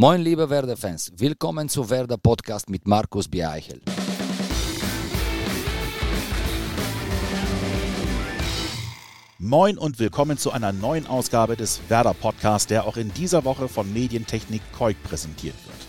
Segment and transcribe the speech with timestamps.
[0.00, 1.10] Moin, liebe Werder-Fans.
[1.16, 3.80] Willkommen zu Werder Podcast mit Markus Bieichel.
[9.40, 13.66] Moin und willkommen zu einer neuen Ausgabe des Werder Podcasts, der auch in dieser Woche
[13.66, 15.88] von Medientechnik Koik präsentiert wird.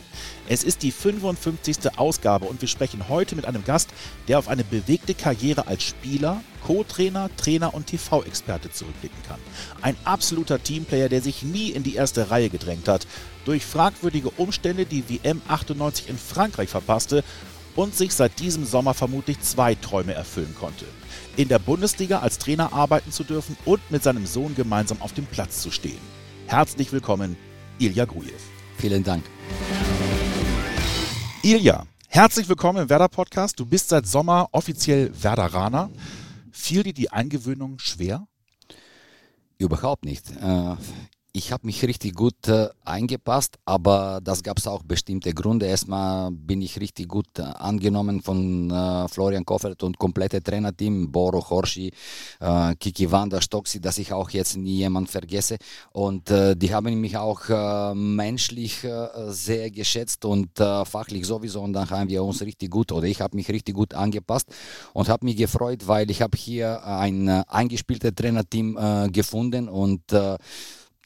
[0.52, 2.00] Es ist die 55.
[2.00, 3.92] Ausgabe und wir sprechen heute mit einem Gast,
[4.28, 9.40] der auf eine bewegte Karriere als Spieler, Co-Trainer, Trainer und TV-Experte zurückblicken kann.
[9.84, 13.06] Ein absoluter Teamplayer, der sich nie in die erste Reihe gedrängt hat,
[13.46, 17.24] durch fragwürdige Umstände die WM 98 in Frankreich verpasste
[17.76, 20.86] und sich seit diesem Sommer vermutlich zwei Träume erfüllen konnte.
[21.38, 25.26] In der Bundesliga als Trainer arbeiten zu dürfen und mit seinem Sohn gemeinsam auf dem
[25.26, 26.02] Platz zu stehen.
[26.48, 27.38] Herzlich willkommen,
[27.78, 28.32] Ilja Grujew.
[28.78, 29.24] Vielen Dank.
[31.44, 33.60] Ilja, herzlich willkommen im Werder Podcast.
[33.60, 35.90] Du bist seit Sommer offiziell Werderaner.
[36.52, 38.28] Fiel dir die Eingewöhnung schwer?
[39.58, 40.26] Überhaupt nicht.
[41.32, 45.68] Ich habe mich richtig gut äh, eingepasst, aber das gab es auch bestimmte Gründe.
[45.68, 51.48] Erstmal bin ich richtig gut äh, angenommen von äh, Florian Koffert und komplette Trainerteam, Boro,
[51.48, 51.94] Horschi,
[52.40, 55.58] äh, Kiki Wanda, Stoxi, dass ich auch jetzt nie jemand vergesse.
[55.92, 58.88] Und äh, die haben mich auch äh, menschlich
[59.28, 61.62] sehr geschätzt und fachlich sowieso.
[61.62, 64.48] Und dann haben wir uns richtig gut, oder ich habe mich richtig gut angepasst
[64.94, 70.02] und habe mich gefreut, weil ich habe hier ein eingespieltes Trainerteam gefunden und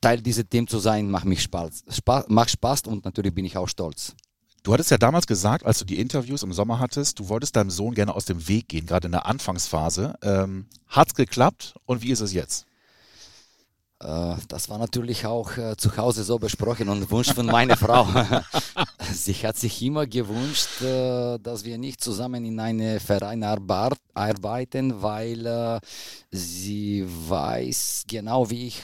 [0.04, 3.56] Teil dieses Teams zu sein, macht mich Spaß, Spaß, macht Spaß und natürlich bin ich
[3.56, 4.16] auch stolz.
[4.62, 7.70] Du hattest ja damals gesagt, als du die Interviews im Sommer hattest, du wolltest deinem
[7.70, 10.16] Sohn gerne aus dem Weg gehen, gerade in der Anfangsphase.
[10.22, 12.66] Ähm, hat's geklappt und wie ist es jetzt?
[14.04, 18.08] Äh, das war natürlich auch äh, zu Hause so besprochen und Wunsch von meiner Frau.
[19.14, 25.80] Sie hat sich immer gewünscht, äh, dass wir nicht zusammen in einem Verein arbeiten, weil
[26.32, 28.82] sie weiß genau, wie ich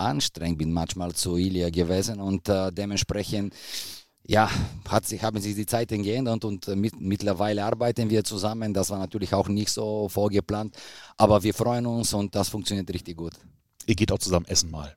[0.00, 3.54] anstrengend bin manchmal zu Ilya gewesen und äh, dementsprechend
[4.26, 4.48] ja,
[4.88, 8.72] hat sich, haben sich die Zeiten geändert und äh, mit, mittlerweile arbeiten wir zusammen.
[8.72, 10.76] Das war natürlich auch nicht so vorgeplant,
[11.16, 13.32] aber wir freuen uns und das funktioniert richtig gut.
[13.86, 14.94] Ihr geht auch zusammen essen mal.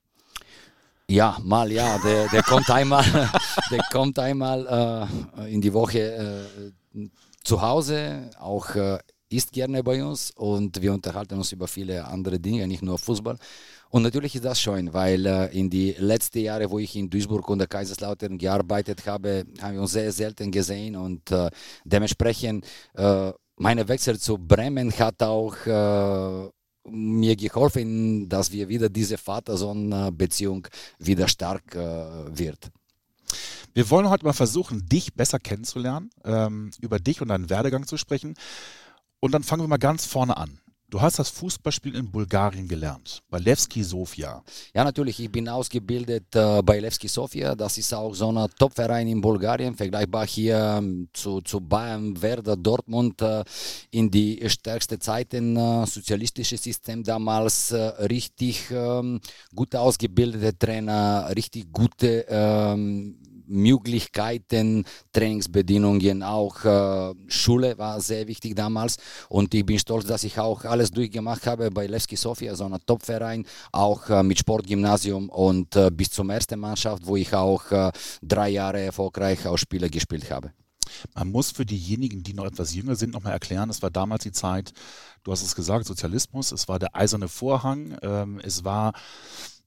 [1.09, 1.97] Ja, mal ja.
[1.99, 3.03] Der, der kommt einmal,
[3.71, 6.47] der kommt einmal äh, in die Woche
[6.95, 7.09] äh,
[7.43, 8.99] zu Hause, auch äh,
[9.29, 13.37] isst gerne bei uns und wir unterhalten uns über viele andere Dinge, nicht nur Fußball.
[13.93, 17.47] Und natürlich ist das schön, weil äh, in die letzten Jahre, wo ich in Duisburg
[17.47, 21.51] und der Kaiserslautern gearbeitet habe, haben wir uns sehr selten gesehen und äh,
[21.85, 22.65] dementsprechend
[22.95, 26.49] äh, meine Wechsel zu Bremen hat auch äh,
[26.89, 30.67] mir geholfen, dass wir wieder diese Vater-Sohn-Beziehung
[30.97, 32.71] wieder stark äh, wird.
[33.75, 37.97] Wir wollen heute mal versuchen, dich besser kennenzulernen, ähm, über dich und deinen Werdegang zu
[37.97, 38.33] sprechen.
[39.19, 40.62] Und dann fangen wir mal ganz vorne an.
[40.93, 44.43] Du hast das Fußballspiel in Bulgarien gelernt, bei Levski Sofia.
[44.75, 45.19] Ja, natürlich.
[45.19, 47.55] Ich bin ausgebildet äh, bei Levski Sofia.
[47.55, 52.55] Das ist auch so ein Top-Verein in Bulgarien, vergleichbar hier ähm, zu, zu Bayern, Werder,
[52.55, 53.23] Dortmund.
[53.23, 53.43] Äh,
[53.89, 59.19] in die stärksten Zeiten, äh, sozialistisches System damals, äh, richtig ähm,
[59.55, 63.17] gut ausgebildete Trainer, richtig gute ähm,
[63.47, 68.97] Möglichkeiten, Trainingsbedingungen, auch äh, Schule war sehr wichtig damals
[69.29, 72.79] und ich bin stolz, dass ich auch alles durchgemacht habe bei Levski Sofia, so einem
[72.85, 77.91] Topverein, auch äh, mit Sportgymnasium und äh, bis zum ersten Mannschaft, wo ich auch äh,
[78.21, 80.51] drei Jahre erfolgreich als Spieler gespielt habe.
[81.15, 84.31] Man muss für diejenigen, die noch etwas jünger sind, nochmal erklären, es war damals die
[84.31, 84.73] Zeit,
[85.23, 88.93] du hast es gesagt, Sozialismus, es war der eiserne Vorhang, ähm, es war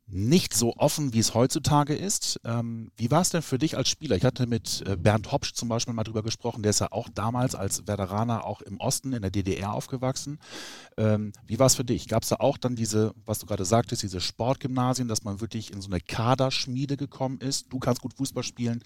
[0.09, 2.41] nicht so offen, wie es heutzutage ist.
[2.45, 4.17] Ähm, wie war es denn für dich als Spieler?
[4.17, 7.09] Ich hatte mit äh, Bernd Hopsch zum Beispiel mal drüber gesprochen, der ist ja auch
[7.13, 10.39] damals als Veteraner auch im Osten, in der DDR aufgewachsen.
[10.97, 12.07] Ähm, wie war es für dich?
[12.07, 15.73] Gab es da auch dann diese, was du gerade sagtest, diese Sportgymnasien, dass man wirklich
[15.73, 17.73] in so eine Kaderschmiede gekommen ist?
[17.73, 18.85] Du kannst gut Fußball spielen,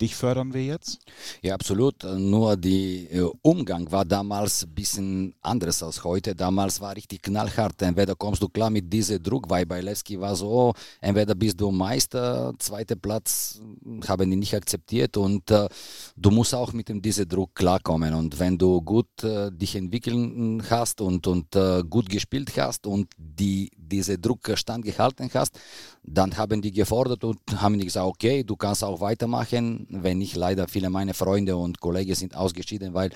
[0.00, 1.00] dich fördern wir jetzt?
[1.42, 2.02] Ja, absolut.
[2.02, 6.34] Nur der äh, Umgang war damals ein bisschen anders als heute.
[6.34, 7.80] Damals war richtig knallhart.
[7.82, 10.61] Entweder kommst du klar mit diesem Druck, weil bei Levski war so,
[11.00, 13.60] entweder bist du Meister, zweiter Platz
[14.08, 15.68] haben die nicht akzeptiert und äh,
[16.16, 20.62] du musst auch mit dem diesem Druck klarkommen und wenn du gut äh, dich entwickeln
[20.70, 25.58] hast und, und äh, gut gespielt hast und die, diese Druck standgehalten hast,
[26.02, 30.68] dann haben die gefordert und haben gesagt, okay, du kannst auch weitermachen, wenn nicht leider
[30.68, 33.10] viele meiner Freunde und Kollegen sind ausgeschieden, weil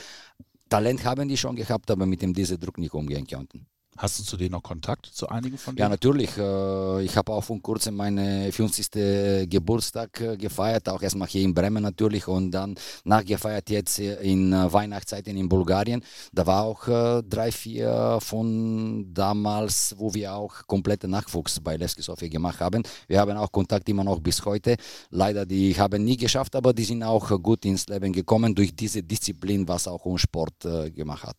[0.68, 3.66] Talent haben die schon gehabt, aber mit dem diesem Druck nicht umgehen konnten.
[3.98, 5.84] Hast du zu denen noch Kontakt, zu einigen von denen?
[5.84, 6.36] Ja, natürlich.
[6.36, 9.48] Äh, ich habe auch vor kurzem meinen 50.
[9.48, 14.72] Geburtstag äh, gefeiert, auch erstmal hier in Bremen natürlich und dann nachgefeiert jetzt in äh,
[14.72, 16.02] Weihnachtszeiten in Bulgarien.
[16.32, 22.28] Da war auch drei, vier von damals, wo wir auch komplette Nachwuchs bei Levski Sofia
[22.28, 22.82] gemacht haben.
[23.08, 24.76] Wir haben auch Kontakt immer noch bis heute.
[25.10, 29.02] Leider, die haben nie geschafft, aber die sind auch gut ins Leben gekommen durch diese
[29.02, 31.36] Disziplin, was auch uns Sport gemacht hat.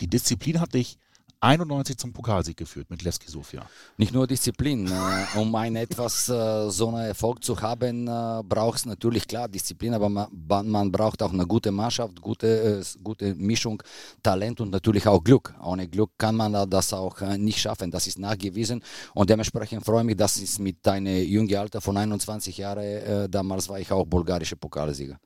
[0.00, 0.98] Die Disziplin hat dich
[1.44, 3.66] 91 zum Pokalsieg geführt mit Levski Sofia.
[3.98, 4.86] Nicht nur Disziplin.
[4.86, 9.46] Äh, um ein etwas äh, so einen Erfolg zu haben, äh, braucht es natürlich klar
[9.46, 10.28] Disziplin, aber man,
[10.70, 13.82] man, braucht auch eine gute Mannschaft, gute, gute Mischung,
[14.22, 15.54] Talent und natürlich auch Glück.
[15.62, 17.90] Ohne Glück kann man das auch nicht schaffen.
[17.90, 18.82] Das ist nachgewiesen
[19.12, 23.68] und dementsprechend freue ich mich, dass es mit deinem jungen Alter von 21 Jahren, damals
[23.68, 25.18] war ich auch bulgarischer Pokalsieger.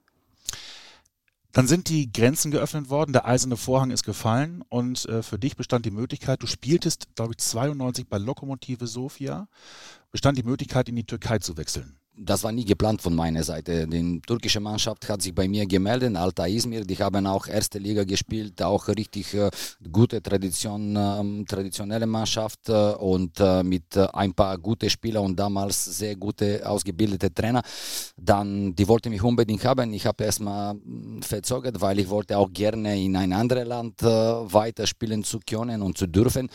[1.52, 5.56] Dann sind die Grenzen geöffnet worden, der eiserne Vorhang ist gefallen und äh, für dich
[5.56, 9.48] bestand die Möglichkeit, du spieltest, glaube ich, 92 bei Lokomotive Sofia,
[10.10, 13.87] bestand die Möglichkeit, in die Türkei zu wechseln das war nie geplant von meiner Seite.
[13.87, 18.05] Die türkische Mannschaft hat sich bei mir gemeldet, Alta Izmir, die haben auch erste Liga
[18.05, 19.50] gespielt, auch richtig äh,
[19.91, 25.38] gute Tradition, äh, traditionelle Mannschaft äh, und äh, mit äh, ein paar gute Spieler und
[25.38, 27.62] damals sehr gute ausgebildete Trainer.
[28.17, 29.93] Dann, die wollten mich unbedingt haben.
[29.93, 34.06] Ich habe erstmal hm, verzögert, weil ich wollte auch gerne in ein anderes Land äh,
[34.06, 36.49] weiterspielen zu können und zu dürfen.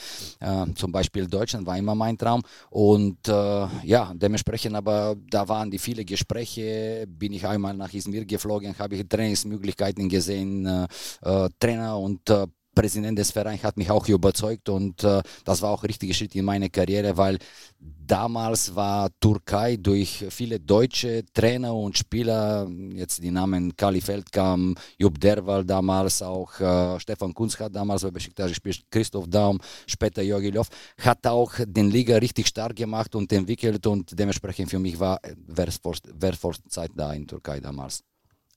[0.75, 5.77] zum Beispiel Deutschland war immer mein Traum und ja, dementsprechend aber da war waren die
[5.77, 10.87] viele Gespräche, bin ich einmal nach Izmir geflogen, habe ich Trainingsmöglichkeiten gesehen, äh,
[11.21, 15.71] äh, Trainer und äh, Präsident des Vereins hat mich auch überzeugt und äh, das war
[15.71, 17.37] auch ein richtiger Schritt in meine Karriere, weil
[17.79, 25.19] damals war Türkei durch viele deutsche Trainer und Spieler, jetzt die Namen Kali Feldkamp, Jupp
[25.19, 30.49] Derwal damals, auch äh, Stefan Kunz hat damals bei Besiktas gespielt, Christoph Daum, später Jogi
[30.49, 30.67] Löw,
[31.01, 36.55] hat auch den Liga richtig stark gemacht und entwickelt und dementsprechend für mich war wertvoll
[36.67, 38.03] Zeit da in Türkei damals.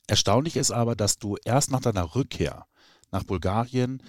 [0.09, 2.67] Erstaunlich ist aber, dass du erst nach deiner Rückkehr
[3.17, 4.03] nach Bulgarien,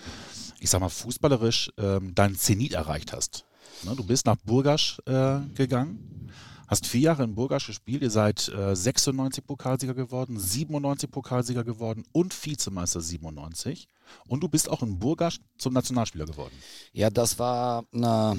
[0.59, 3.45] ich sag mal fußballerisch, ähm, deinen Zenit erreicht hast.
[3.83, 6.31] Ne, du bist nach Burgas äh, gegangen,
[6.67, 12.03] hast vier Jahre in Burgas gespielt, ihr seid äh, 96 Pokalsieger geworden, 97 Pokalsieger geworden
[12.11, 13.87] und Vizemeister 97.
[14.27, 16.55] Und du bist auch in Burgas zum Nationalspieler geworden.
[16.91, 18.35] Ja, das war eine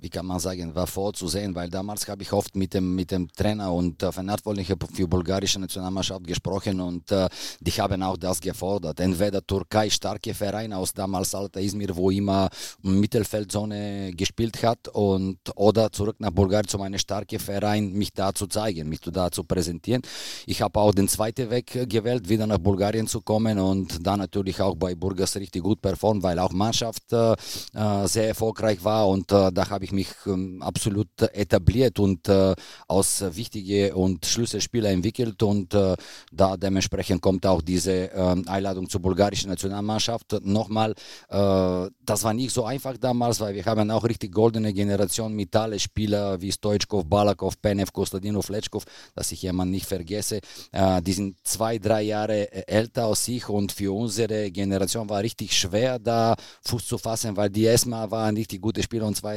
[0.00, 3.30] wie kann man sagen, war vorzusehen, weil damals habe ich oft mit dem, mit dem
[3.32, 7.28] Trainer und äh, Verantwortlichen für die bulgarische Nationalmannschaft gesprochen und äh,
[7.60, 9.00] die haben auch das gefordert.
[9.00, 12.48] Entweder Türkei starke Verein aus damals Alta Izmir, wo immer
[12.82, 18.46] Mittelfeldzone gespielt hat und oder zurück nach Bulgarien zu einem starken Verein, mich da zu
[18.46, 20.02] zeigen, mich da zu präsentieren.
[20.46, 24.60] Ich habe auch den zweiten Weg gewählt, wieder nach Bulgarien zu kommen und dann natürlich
[24.60, 27.32] auch bei Burgas richtig gut performt, weil auch Mannschaft äh,
[27.74, 32.54] äh sehr erfolgreich war und äh, da habe ich mich ähm, absolut etabliert und äh,
[32.88, 35.96] aus wichtige und Schlüsselspieler entwickelt und äh,
[36.30, 40.44] da dementsprechend kommt auch diese ähm, Einladung zur bulgarischen Nationalmannschaft.
[40.44, 40.92] Nochmal,
[41.28, 45.54] äh, das war nicht so einfach damals, weil wir haben auch richtig goldene Generation mit
[45.56, 48.84] allen Spielern wie Stoichkov, Balakov, Penev, Kostadinov, Lechkov,
[49.14, 50.40] dass ich jemanden nicht vergesse.
[50.72, 55.98] Die sind zwei, drei Jahre älter als ich und für unsere Generation war richtig schwer
[55.98, 56.34] da
[56.64, 59.31] Fuß zu fassen, weil die erstmal waren richtig gute Spieler und zwei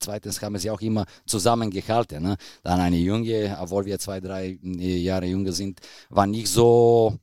[0.00, 2.22] zweitens haben sie auch immer zusammengehalten.
[2.22, 2.36] Ne?
[2.62, 7.18] Dann eine Junge, obwohl wir zwei, drei äh, Jahre jünger sind, war nicht so,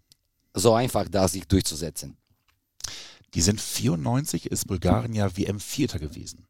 [0.53, 2.17] so einfach, da sich durchzusetzen.
[3.33, 6.47] Die sind 94, ist Bulgarien ja WM-Vierter gewesen.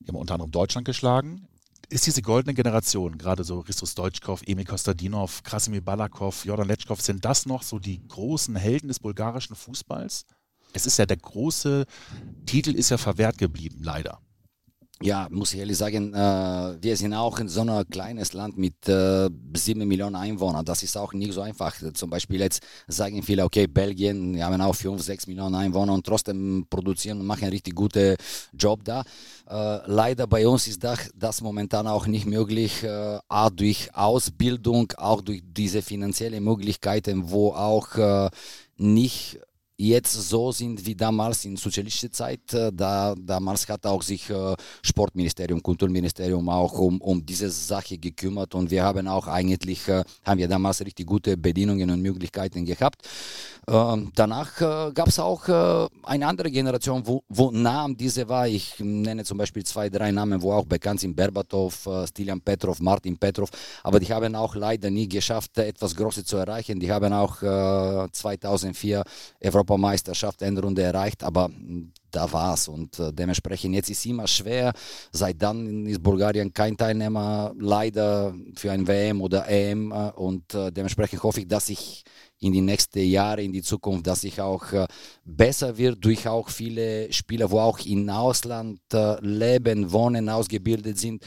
[0.00, 1.46] Die haben unter anderem Deutschland geschlagen.
[1.90, 7.24] Ist diese goldene Generation, gerade so Christos Deutschkov, Emil Kostadinov, Krasimir Balakov, Jordan Letschkov, sind
[7.24, 10.24] das noch so die großen Helden des bulgarischen Fußballs?
[10.72, 11.86] Es ist ja der große
[12.46, 14.20] Titel ist ja verwehrt geblieben, leider
[15.04, 18.88] ja, muss ich ehrlich sagen, äh, wir sind auch in so einem kleines Land mit
[18.88, 19.28] äh,
[19.74, 20.64] Millionen Einwohnern.
[20.64, 21.74] Das ist auch nicht so einfach.
[21.92, 26.06] Zum Beispiel jetzt sagen viele, okay, Belgien, wir haben auch fünf, sechs Millionen Einwohner und
[26.06, 28.16] trotzdem produzieren und machen einen richtig guten
[28.58, 29.04] Job da.
[29.46, 34.90] Äh, leider bei uns ist das, das momentan auch nicht möglich, äh, auch durch Ausbildung,
[34.96, 38.30] auch durch diese finanziellen Möglichkeiten, wo auch äh,
[38.78, 39.38] nicht
[39.76, 42.52] jetzt so sind wie damals in sozialistischer Zeit.
[42.52, 48.54] Äh, da, damals hat auch sich äh, Sportministerium, Kulturministerium auch um, um diese Sache gekümmert
[48.54, 53.06] und wir haben auch eigentlich, äh, haben wir damals richtig gute Bedienungen und Möglichkeiten gehabt.
[53.66, 55.48] Ähm, danach gab es auch
[56.02, 58.46] eine andere Generation, wo, wo Namen diese war.
[58.46, 63.16] Ich nenne zum Beispiel zwei, drei Namen, wo auch bekannt sind, Berbatov, Stilian Petrov, Martin
[63.16, 63.48] Petrov,
[63.82, 66.78] aber die haben auch leider nie geschafft, etwas Großes zu erreichen.
[66.78, 67.38] Die haben auch
[68.12, 69.02] 2004
[69.64, 71.50] Europa Europameisterschaft Endrunde erreicht, aber
[72.10, 74.72] da war's und äh, dementsprechend jetzt ist immer schwer.
[75.10, 80.70] Seit dann ist Bulgarien kein Teilnehmer leider für ein WM oder EM äh, und äh,
[80.70, 82.04] dementsprechend hoffe ich, dass ich
[82.38, 84.66] in die nächsten Jahre, in die Zukunft, dass ich auch
[85.24, 88.80] besser wird durch auch viele Spieler, wo auch im Ausland
[89.20, 91.24] leben, wohnen, ausgebildet sind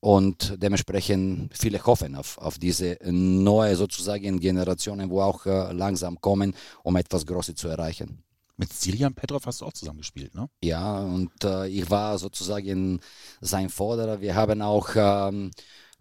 [0.00, 6.54] und dementsprechend viele hoffen auf, auf diese neue sozusagen Generationen, wo auch äh, langsam kommen,
[6.82, 8.22] um etwas Großes zu erreichen.
[8.58, 10.48] Mit Silian Petrov hast du auch zusammen gespielt, ne?
[10.62, 13.00] Ja, und äh, ich war sozusagen
[13.40, 14.20] sein Vorderer.
[14.22, 15.50] Wir haben auch ähm,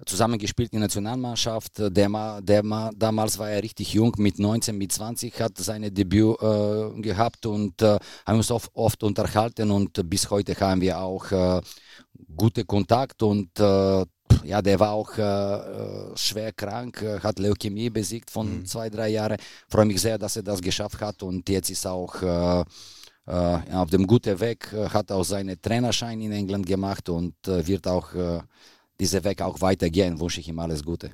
[0.06, 1.80] zusammen gespielt in der Nationalmannschaft.
[1.80, 7.02] Der, der, damals war er richtig jung, mit 19, mit 20 hat seine Debüt äh,
[7.02, 11.62] gehabt und äh, haben uns oft, oft, unterhalten und bis heute haben wir auch äh,
[12.36, 14.05] gute Kontakt und äh,
[14.43, 18.65] ja, der war auch äh, äh, schwer krank, hat Leukämie besiegt von mhm.
[18.65, 19.38] zwei, drei Jahren.
[19.67, 22.63] Freue mich sehr, dass er das geschafft hat und jetzt ist auch äh,
[23.27, 27.88] äh, auf dem guten Weg, hat auch seinen Trainerschein in England gemacht und äh, wird
[27.88, 28.41] auch äh,
[29.00, 30.19] diesen Weg auch weitergehen.
[30.19, 31.12] Wünsche ich ihm alles Gute.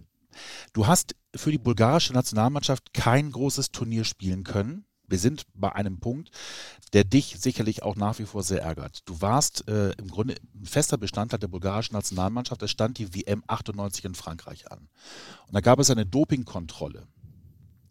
[0.73, 5.99] Du hast für die bulgarische Nationalmannschaft kein großes Turnier spielen können wir sind bei einem
[5.99, 6.31] Punkt,
[6.93, 9.01] der dich sicherlich auch nach wie vor sehr ärgert.
[9.05, 12.63] Du warst äh, im Grunde ein fester Bestandteil der bulgarischen Nationalmannschaft.
[12.63, 14.89] Es stand die WM 98 in Frankreich an.
[15.47, 17.07] Und da gab es eine Dopingkontrolle.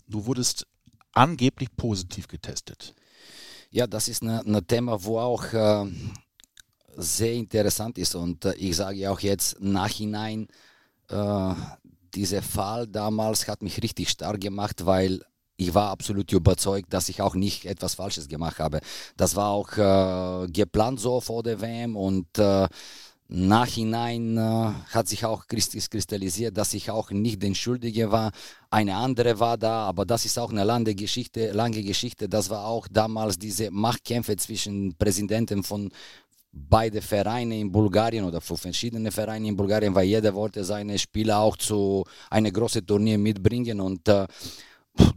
[0.09, 0.67] Du wurdest
[1.12, 2.95] angeblich positiv getestet.
[3.71, 5.87] Ja, das ist ein Thema, wo auch äh,
[6.97, 8.15] sehr interessant ist.
[8.15, 10.49] Und äh, ich sage auch jetzt nachhinein,
[11.09, 11.55] äh,
[12.15, 15.23] dieser Fall damals hat mich richtig stark gemacht, weil
[15.61, 18.81] ich war absolut überzeugt, dass ich auch nicht etwas Falsches gemacht habe.
[19.17, 22.67] Das war auch äh, geplant so vor der WM und äh,
[23.29, 28.33] Nachhinein äh, hat sich auch kristallisiert, dass ich auch nicht den Schuldige war.
[28.71, 31.52] Eine andere war da, aber das ist auch eine lange Geschichte.
[31.52, 32.29] Lange Geschichte.
[32.29, 35.90] Das war auch damals diese Machtkämpfe zwischen Präsidenten von
[36.52, 41.38] beide Vereine in Bulgarien oder für verschiedene Vereine in Bulgarien, weil jeder wollte seine Spieler
[41.38, 44.26] auch zu einem großen Turnier mitbringen und äh,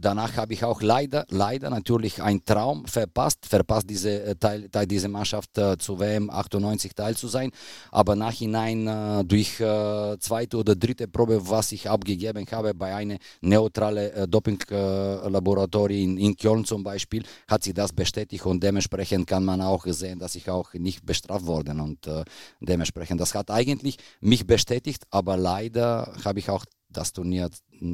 [0.00, 5.08] Danach habe ich auch leider, leider natürlich einen Traum verpasst, verpasst diese, äh, Teil, diese
[5.08, 7.50] Mannschaft äh, zu WM 98 teil zu sein.
[7.90, 13.18] Aber nachhinein äh, durch äh, zweite oder dritte Probe, was ich abgegeben habe bei einem
[13.40, 19.44] neutralen äh, Dopinglaboratorium in, in Köln zum Beispiel, hat sich das bestätigt und dementsprechend kann
[19.44, 22.24] man auch sehen, dass ich auch nicht bestraft worden und äh,
[22.60, 26.64] dementsprechend, das hat eigentlich mich bestätigt, aber leider habe ich auch
[26.96, 27.50] das Turnier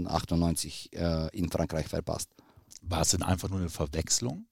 [0.06, 2.30] 98 äh, in Frankreich verpasst.
[2.82, 4.46] War es denn einfach nur eine Verwechslung?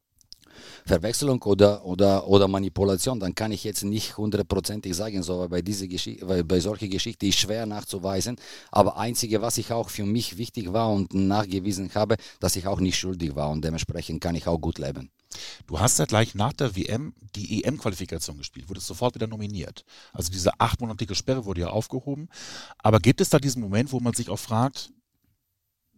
[0.86, 5.62] Verwechslung oder, oder, oder Manipulation, dann kann ich jetzt nicht hundertprozentig sagen, so, weil bei,
[5.62, 8.36] diese Geschichte, weil bei solcher Geschichte ist schwer nachzuweisen.
[8.70, 12.80] Aber einzige, was ich auch für mich wichtig war und nachgewiesen habe, dass ich auch
[12.80, 15.10] nicht schuldig war und dementsprechend kann ich auch gut leben.
[15.66, 19.84] Du hast ja gleich nach der WM die EM-Qualifikation gespielt, wurdest sofort wieder nominiert.
[20.12, 22.28] Also diese achtmonatige Sperre wurde ja aufgehoben.
[22.78, 24.90] Aber gibt es da diesen Moment, wo man sich auch fragt,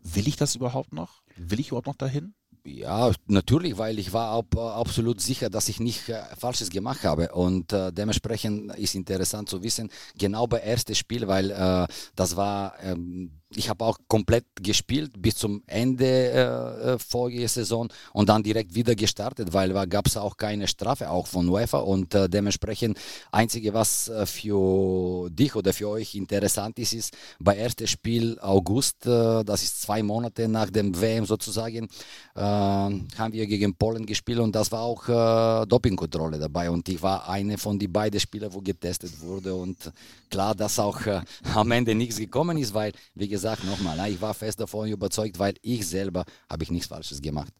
[0.02, 1.22] will ich das überhaupt noch?
[1.36, 2.34] Will ich überhaupt noch dahin?
[2.64, 7.32] Ja, natürlich, weil ich war ab, absolut sicher, dass ich nicht äh, Falsches gemacht habe.
[7.32, 12.74] Und äh, dementsprechend ist interessant zu wissen, genau bei erstes Spiel, weil äh, das war
[12.82, 18.42] ähm, ich habe auch komplett gespielt bis zum Ende äh, äh vorige Saison und dann
[18.42, 22.28] direkt wieder gestartet, weil da gab es auch keine Strafe auch von UEFA und äh,
[22.28, 22.98] dementsprechend
[23.32, 29.04] einzige was äh, für dich oder für euch interessant ist, ist bei erstes Spiel August,
[29.06, 31.88] äh, das ist zwei Monate nach dem WM sozusagen,
[32.36, 35.00] äh, haben wir gegen Polen gespielt und das war auch
[35.66, 39.90] Dopingkontrolle dabei und ich war eine von die beiden Spieler, wo getestet wurde und
[40.28, 41.00] klar, dass auch
[41.54, 45.38] am Ende nichts gekommen ist, weil wie gesagt gesagt, nochmal, ich war fest davon überzeugt,
[45.38, 47.52] weil ich selber habe ich nichts Falsches gemacht.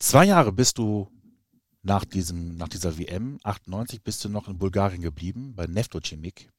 [0.00, 1.08] Zwei Jahre bist du
[1.82, 6.50] nach, diesem, nach dieser WM, 98, bist du noch in Bulgarien geblieben, bei Neftochimik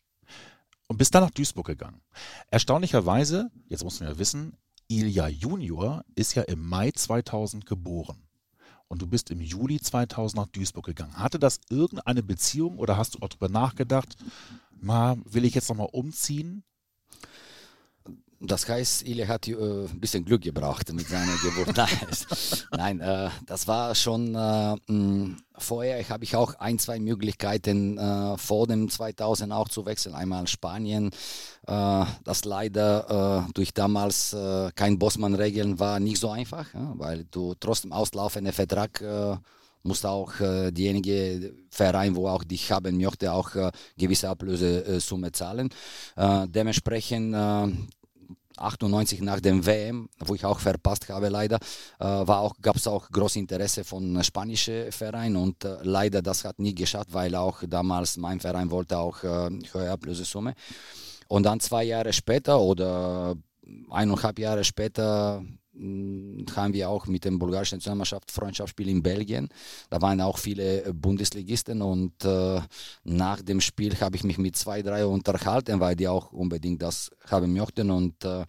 [0.87, 2.01] und bist dann nach Duisburg gegangen.
[2.49, 4.57] Erstaunlicherweise, jetzt muss man ja wissen,
[4.87, 8.23] Ilja Junior ist ja im Mai 2000 geboren.
[8.87, 11.17] Und du bist im Juli 2000 nach Duisburg gegangen.
[11.17, 14.17] Hatte das irgendeine Beziehung oder hast du auch darüber nachgedacht,
[14.81, 16.63] mal, will ich jetzt nochmal umziehen?
[18.43, 21.77] Das heißt, Ile hat äh, ein bisschen Glück gebraucht mit seiner Geburt.
[22.75, 26.09] Nein, äh, das war schon äh, mh, vorher.
[26.09, 30.15] Habe ich auch ein, zwei Möglichkeiten äh, vor dem 2000 auch zu wechseln.
[30.15, 31.11] Einmal Spanien,
[31.67, 34.35] äh, das leider äh, durch damals
[34.75, 39.03] kein Bossmann-Regeln war nicht so einfach, ja, weil du trotzdem auslaufenden Vertrag
[39.83, 45.69] musst auch äh, diejenige Verein, wo auch dich haben möchte, auch äh, gewisse Ablösesumme zahlen.
[46.15, 47.35] Äh, dementsprechend
[48.61, 51.57] 98 nach dem WM, wo ich auch verpasst habe leider,
[51.99, 56.59] äh, auch gab es auch großes Interesse von spanischen Vereinen und äh, leider das hat
[56.59, 60.53] nie geschafft, weil auch damals mein Verein wollte auch äh, höhere Ablösesumme.
[61.27, 63.35] Und dann zwei Jahre später oder
[63.89, 65.43] eineinhalb Jahre später
[66.55, 69.49] haben wir auch mit dem bulgarischen Nationalmannschaft Freundschaftsspiel in Belgien.
[69.89, 72.61] Da waren auch viele Bundesligisten und äh,
[73.03, 77.09] nach dem Spiel habe ich mich mit zwei, drei unterhalten, weil die auch unbedingt das
[77.29, 78.45] haben möchten und äh,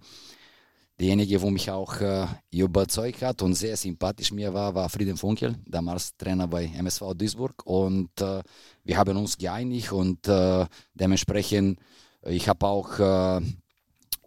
[0.98, 5.56] derjenige, wo mich auch äh, überzeugt hat und sehr sympathisch mir war, war Frieden Funkel,
[5.66, 8.42] damals Trainer bei MSV Duisburg und äh,
[8.84, 11.80] wir haben uns geeinigt und äh, dementsprechend
[12.24, 13.40] ich habe auch äh,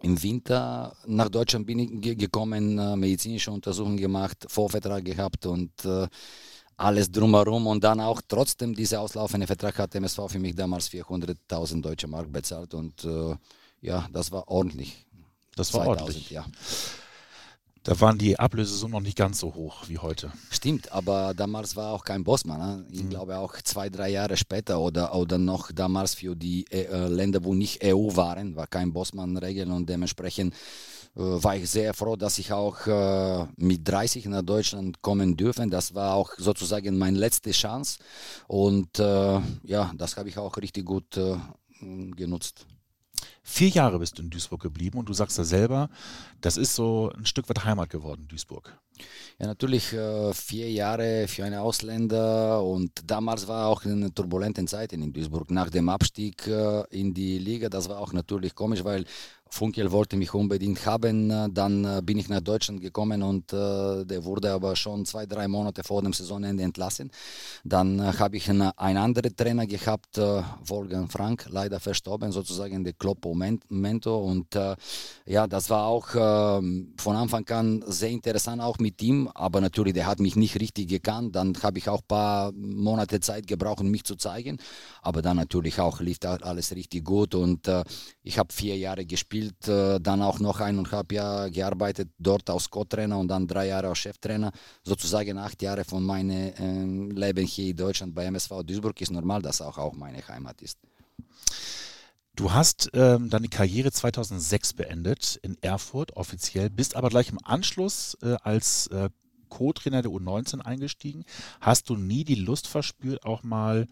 [0.02, 6.06] im Winter nach Deutschland bin ich gekommen, äh, medizinische Untersuchungen gemacht, Vorvertrag gehabt und äh,
[6.76, 11.80] alles drumherum und dann auch trotzdem dieser auslaufende Vertrag hat MSV für mich damals 400.000
[11.80, 13.34] deutsche Mark bezahlt und äh,
[13.80, 15.06] ja, das war ordentlich.
[15.54, 16.30] Das war 2000, ordentlich.
[16.30, 16.44] Ja.
[17.86, 20.32] Da waren die Ablösesummen noch nicht ganz so hoch wie heute.
[20.50, 22.58] Stimmt, aber damals war auch kein Bossmann.
[22.58, 22.84] Ne?
[22.90, 23.10] Ich mhm.
[23.10, 27.54] glaube auch zwei, drei Jahre später oder, oder noch damals für die äh, Länder, wo
[27.54, 30.52] nicht EU waren, war kein Bossmann-Regel und dementsprechend
[31.14, 35.70] äh, war ich sehr froh, dass ich auch äh, mit 30 nach Deutschland kommen dürfen.
[35.70, 38.00] Das war auch sozusagen meine letzte Chance
[38.48, 41.36] und äh, ja, das habe ich auch richtig gut äh,
[42.16, 42.66] genutzt.
[43.48, 45.88] Vier Jahre bist du in Duisburg geblieben und du sagst ja selber,
[46.40, 48.76] das ist so ein Stück weit Heimat geworden, Duisburg.
[49.38, 54.92] Ja, natürlich äh, vier Jahre für einen Ausländer und damals war auch eine turbulente Zeit
[54.92, 55.48] in Duisburg.
[55.52, 59.04] Nach dem Abstieg äh, in die Liga, das war auch natürlich komisch, weil
[59.48, 61.54] Funkel wollte mich unbedingt haben.
[61.54, 65.48] Dann äh, bin ich nach Deutschland gekommen und äh, der wurde aber schon zwei, drei
[65.48, 67.10] Monate vor dem Saisonende entlassen.
[67.64, 72.84] Dann äh, habe ich einen, einen, anderen Trainer gehabt, äh, Wolfgang Frank, leider verstorben, sozusagen
[72.84, 74.22] der Kloppo-Mentor.
[74.22, 74.76] Und äh,
[75.26, 76.08] ja, das war auch
[76.58, 79.28] ähm, von Anfang an sehr interessant, auch mit ihm.
[79.34, 81.36] Aber natürlich, der hat mich nicht richtig gekannt.
[81.36, 84.58] Dann habe ich auch ein paar Monate Zeit gebraucht, um mich zu zeigen.
[85.02, 87.84] Aber dann natürlich auch lief alles richtig gut und äh,
[88.22, 92.70] ich habe vier Jahre gespielt gespielt, äh, dann auch noch eineinhalb Jahre gearbeitet dort als
[92.70, 94.52] Co-Trainer und dann drei Jahre als Cheftrainer.
[94.82, 99.42] Sozusagen acht Jahre von meinem äh, Leben hier in Deutschland bei MSV Duisburg ist normal,
[99.42, 100.78] dass auch, auch meine Heimat ist.
[102.34, 108.16] Du hast ähm, deine Karriere 2006 beendet in Erfurt offiziell, bist aber gleich im Anschluss
[108.22, 109.08] äh, als äh,
[109.48, 111.24] Co-Trainer der U19 eingestiegen.
[111.60, 113.86] Hast du nie die Lust verspürt, auch mal,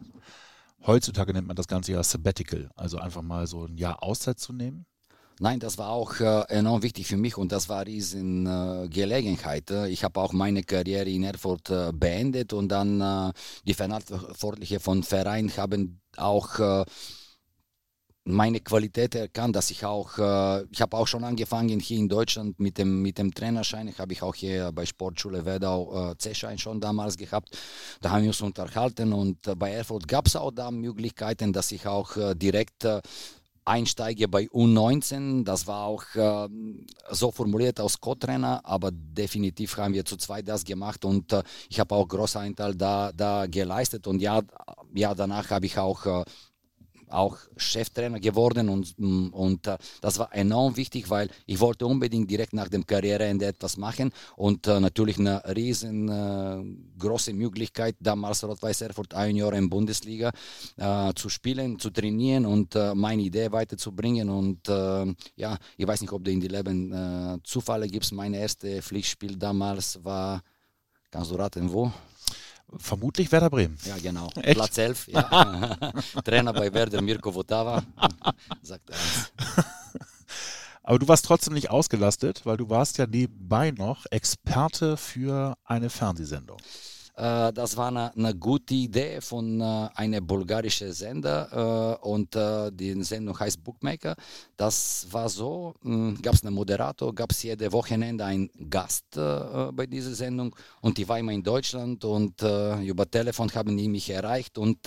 [0.85, 4.53] heutzutage nennt man das Ganze ja Sabbatical, also einfach mal so ein Jahr Auszeit zu
[4.53, 4.85] nehmen?
[5.41, 9.69] Nein, das war auch äh, enorm wichtig für mich und das war riesen äh, Gelegenheit.
[9.89, 13.33] Ich habe auch meine Karriere in Erfurt äh, beendet und dann äh,
[13.67, 16.85] die Verantwortlichen von Verein haben auch äh,
[18.25, 22.59] meine Qualität erkannt, dass ich auch, äh, ich habe auch schon angefangen hier in Deutschland
[22.59, 23.89] mit dem, mit dem Trainerschein.
[23.89, 27.59] Ich habe ich auch hier bei Sportschule Wedau äh, C-Schein schon damals gehabt.
[28.01, 31.71] Da haben wir uns unterhalten und äh, bei Erfurt gab es auch da Möglichkeiten, dass
[31.73, 33.03] ich auch äh, direkt äh,
[33.65, 35.45] einsteige bei U19.
[35.45, 36.49] Das war auch äh,
[37.11, 41.81] so formuliert als Co-Trainer, aber definitiv haben wir zu zweit das gemacht und äh, ich
[41.81, 44.43] habe auch großen Anteil da, da geleistet und ja,
[44.95, 46.25] ja danach habe ich auch äh,
[47.15, 48.95] auch Cheftrainer geworden und,
[49.33, 53.77] und äh, das war enorm wichtig, weil ich wollte unbedingt direkt nach dem Karriereende etwas
[53.77, 60.31] machen und äh, natürlich eine riesengroße äh, Möglichkeit, damals Rot-Weiß Erfurt ein Jahr in Bundesliga
[60.77, 66.01] äh, zu spielen, zu trainieren und äh, meine Idee weiterzubringen und äh, ja, ich weiß
[66.01, 66.75] nicht, ob du in die Leben
[67.45, 68.13] Zufälle gibst.
[68.13, 70.43] Mein erstes Pflichtspiel damals war,
[71.11, 71.93] kannst du raten, wo?
[72.79, 73.79] Vermutlich Werder Bremen.
[73.85, 74.31] Ja, genau.
[74.37, 74.57] Echt?
[74.57, 75.09] Platz 11.
[75.09, 75.77] Ja.
[76.25, 77.83] Trainer bei Werder, Mirko Votava.
[78.63, 79.33] Sagt eins.
[80.83, 85.89] Aber du warst trotzdem nicht ausgelastet, weil du warst ja nebenbei noch Experte für eine
[85.89, 86.59] Fernsehsendung.
[87.17, 92.73] Äh, das war eine, eine, gute Idee von äh, einem bulgarischen Sender äh, und äh,
[92.73, 94.17] die Sendung heißt Bookmaker.
[94.57, 99.71] Das war so, hm, gab es einen Moderator, gab es jede Wochenende einen Gast äh,
[99.73, 103.89] bei dieser Sendung und die war immer in Deutschland und äh, über Telefon haben die
[103.89, 104.79] mich erreicht und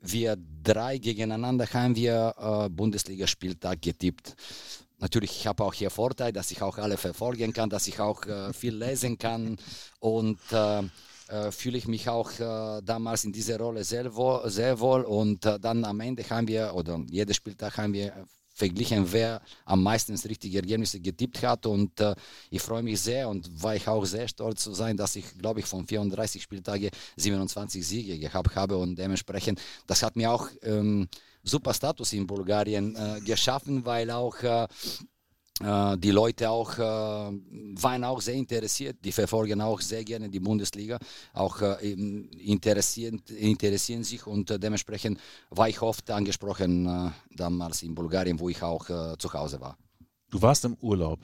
[0.00, 4.34] wir drei gegeneinander haben wir äh, Bundesligaspieltag getippt.
[4.98, 8.24] Natürlich, ich habe auch hier Vorteil, dass ich auch alle verfolgen kann, dass ich auch
[8.26, 9.56] äh, viel lesen kann
[9.98, 10.82] und äh,
[11.30, 15.02] äh, fühle ich mich auch äh, damals in dieser Rolle sehr wohl, sehr wohl.
[15.02, 18.26] und äh, dann am Ende haben wir, oder jeder Spieltag haben wir
[18.60, 22.14] verglichen, wer am meisten richtige Ergebnisse getippt hat und äh,
[22.50, 25.60] ich freue mich sehr und war ich auch sehr stolz zu sein, dass ich, glaube
[25.60, 31.08] ich, von 34 Spieltage 27 Siege gehabt habe und dementsprechend, das hat mir auch ähm,
[31.42, 34.66] super Status in Bulgarien äh, geschaffen, weil auch äh,
[35.62, 40.98] die Leute auch äh, waren auch sehr interessiert, die verfolgen auch sehr gerne die Bundesliga,
[41.34, 45.20] auch äh, interessieren, interessieren sich und äh, dementsprechend
[45.50, 49.76] war ich oft angesprochen äh, damals in Bulgarien, wo ich auch äh, zu Hause war.
[50.30, 51.18] Du warst im Urlaub.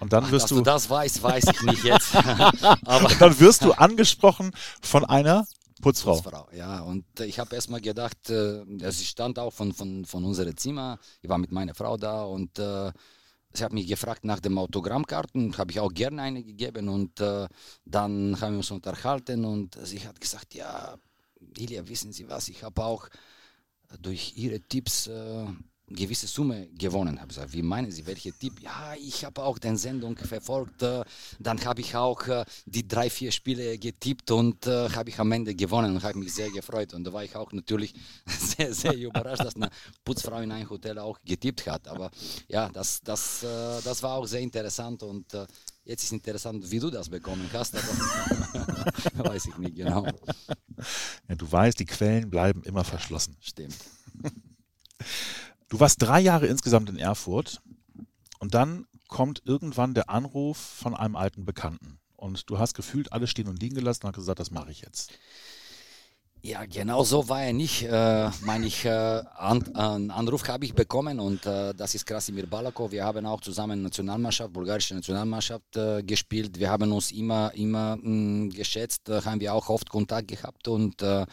[0.00, 2.14] Und dann Ach, wirst dass du, du das weißt, weiß ich nicht jetzt.
[2.84, 5.46] Aber dann wirst du angesprochen von einer
[5.80, 6.14] Putzfrau.
[6.14, 6.80] Putzfrau, ja.
[6.80, 10.56] Und äh, ich habe erstmal gedacht, äh, also ich stand auch von, von, von unserem
[10.56, 12.92] Zimmer, ich war mit meiner Frau da und äh,
[13.52, 17.46] sie hat mich gefragt nach dem Autogrammkarten, habe ich auch gerne eine gegeben und äh,
[17.84, 20.96] dann haben wir uns unterhalten und sie hat gesagt, ja,
[21.56, 23.08] Ilja, wissen Sie was, ich habe auch
[24.00, 25.46] durch Ihre Tipps äh,
[25.90, 27.18] gewisse Summe gewonnen.
[27.18, 28.60] Habe gesagt, wie meinen Sie, welche Tipp?
[28.60, 30.82] Ja, ich habe auch den Sendung verfolgt.
[30.82, 31.04] Äh,
[31.38, 35.32] dann habe ich auch äh, die drei, vier Spiele getippt und äh, habe ich am
[35.32, 36.94] Ende gewonnen und habe mich sehr gefreut.
[36.94, 37.94] Und da war ich auch natürlich
[38.26, 39.70] sehr, sehr überrascht, dass eine
[40.04, 41.88] Putzfrau in einem Hotel auch getippt hat.
[41.88, 42.10] Aber
[42.48, 45.26] ja, das, das, das war auch sehr interessant und
[45.84, 50.06] jetzt ist interessant, wie du das bekommen hast, aber weiß ich nicht genau.
[51.28, 53.36] Ja, du weißt, die Quellen bleiben immer verschlossen.
[53.40, 53.76] Stimmt.
[55.68, 57.60] Du warst drei Jahre insgesamt in Erfurt
[58.38, 61.98] und dann kommt irgendwann der Anruf von einem alten Bekannten.
[62.16, 64.80] Und du hast gefühlt alles stehen und liegen gelassen und hast gesagt, das mache ich
[64.80, 65.12] jetzt.
[66.42, 67.82] Ja, genau so war er nicht.
[67.82, 72.46] Äh, meine ich, äh, an, einen Anruf habe ich bekommen und äh, das ist Krasimir
[72.46, 72.92] Balakov.
[72.92, 76.56] Wir haben auch zusammen Nationalmannschaft, bulgarische Nationalmannschaft äh, gespielt.
[76.56, 80.68] Wir haben uns immer, immer mh, mm, geschätzt, äh, haben wir auch oft Kontakt gehabt
[80.68, 81.26] und äh,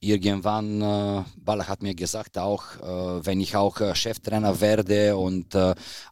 [0.00, 5.56] irgendwann, äh, Balak hat mir gesagt, auch äh, wenn ich auch Cheftrainer werde und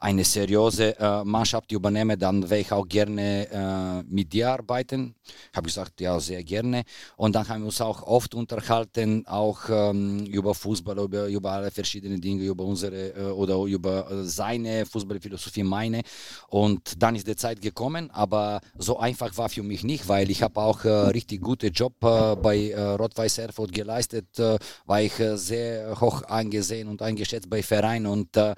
[0.01, 5.15] eine seriöse Mannschaft übernehme, dann werde ich auch gerne mit dir arbeiten.
[5.55, 6.85] Habe gesagt, ja, sehr gerne.
[7.17, 11.71] Und dann haben wir uns auch oft unterhalten, auch ähm, über Fußball, über, über alle
[11.71, 16.03] verschiedenen Dinge, über unsere äh, oder über äh, seine Fußballphilosophie, meine.
[16.49, 20.43] Und dann ist die Zeit gekommen, aber so einfach war für mich nicht, weil ich
[20.43, 25.37] habe auch äh, richtig gute Job äh, bei Rot-Weiß Erfurt geleistet, äh, war ich äh,
[25.37, 28.55] sehr hoch angesehen und eingeschätzt bei Verein und äh,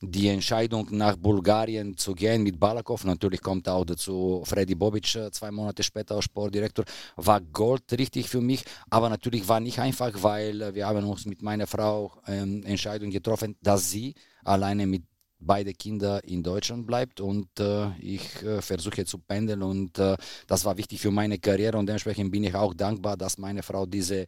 [0.00, 5.50] die Entscheidung nach Bulgarien zu gehen mit Balakov, natürlich kommt auch dazu Freddy Bobic zwei
[5.50, 6.84] Monate später als Sportdirektor,
[7.16, 11.42] war Gold richtig für mich, aber natürlich war nicht einfach, weil wir haben uns mit
[11.42, 15.04] meiner Frau ähm, Entscheidung getroffen, dass sie alleine mit
[15.38, 17.20] beide Kinder in Deutschland bleibt.
[17.20, 19.62] Und äh, ich äh, versuche zu pendeln.
[19.62, 21.76] Und äh, das war wichtig für meine Karriere.
[21.78, 24.26] Und dementsprechend bin ich auch dankbar, dass meine Frau diese äh,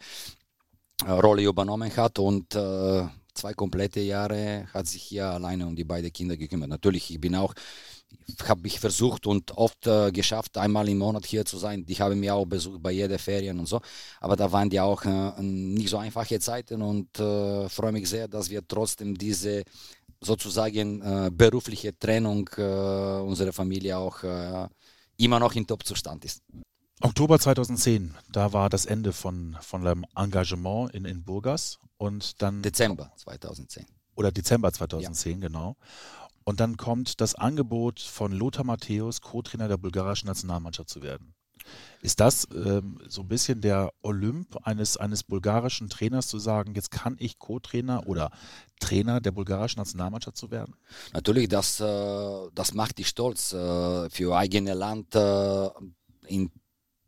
[1.08, 2.18] Rolle übernommen hat.
[2.18, 6.68] Und äh, zwei komplette Jahre hat sich hier alleine um die beiden Kinder gekümmert.
[6.68, 7.54] Natürlich, ich bin auch,
[8.48, 11.84] habe mich versucht und oft äh, geschafft, einmal im Monat hier zu sein.
[11.88, 13.80] Ich habe mir auch besucht bei jeder Ferien und so,
[14.20, 18.28] aber da waren die auch äh, nicht so einfache Zeiten und äh, freue mich sehr,
[18.28, 19.62] dass wir trotzdem diese
[20.20, 24.22] sozusagen äh, berufliche Trennung unserer Familie auch
[25.16, 26.42] immer noch in Top-Zustand ist.
[27.00, 32.62] Oktober 2010, da war das Ende von, von dem Engagement in, in Burgas und dann.
[32.62, 33.84] Dezember 2010.
[34.14, 35.48] Oder Dezember 2010, ja.
[35.48, 35.76] genau.
[36.44, 41.34] Und dann kommt das Angebot von Lothar Matthäus, Co-Trainer der bulgarischen Nationalmannschaft zu werden.
[42.02, 46.90] Ist das ähm, so ein bisschen der Olymp eines, eines bulgarischen Trainers zu sagen, jetzt
[46.90, 48.30] kann ich Co-Trainer oder
[48.80, 50.74] Trainer der bulgarischen Nationalmannschaft zu werden?
[51.14, 55.70] Natürlich, das, äh, das macht dich stolz, äh, für eigene Land äh,
[56.26, 56.50] in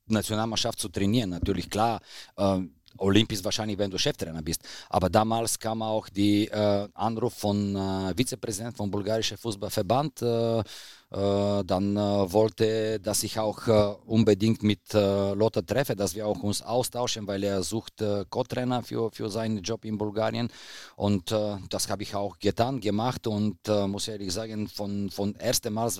[0.07, 1.31] Nationalmannschaft zu trainieren.
[1.31, 2.01] Natürlich klar,
[2.37, 2.61] äh,
[2.99, 4.63] Olympisch wahrscheinlich, wenn du Cheftrainer bist.
[4.89, 10.63] Aber damals kam auch der äh, Anruf von äh, Vizepräsident vom bulgarischen Fußballverband, äh,
[11.09, 16.63] dann äh, wollte, dass ich auch äh, unbedingt mit Lothar treffe, dass wir auch uns
[16.63, 20.49] austauschen, weil er sucht Co-Trainer für, für seinen Job in Bulgarien.
[20.97, 21.31] Und
[21.71, 25.91] das habe ich auch getan, gemacht und muss ehrlich sagen, von, von erstem Mal,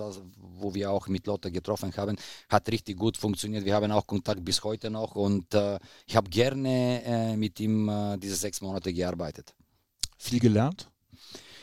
[0.59, 2.17] wo wir auch mit Lothar getroffen haben,
[2.49, 3.65] hat richtig gut funktioniert.
[3.65, 5.47] Wir haben auch Kontakt bis heute noch und
[6.07, 9.55] ich habe gerne mit ihm diese sechs Monate gearbeitet.
[10.19, 10.89] Viel gelernt?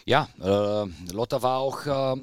[0.06, 2.16] Ja, äh, Lothar war auch äh,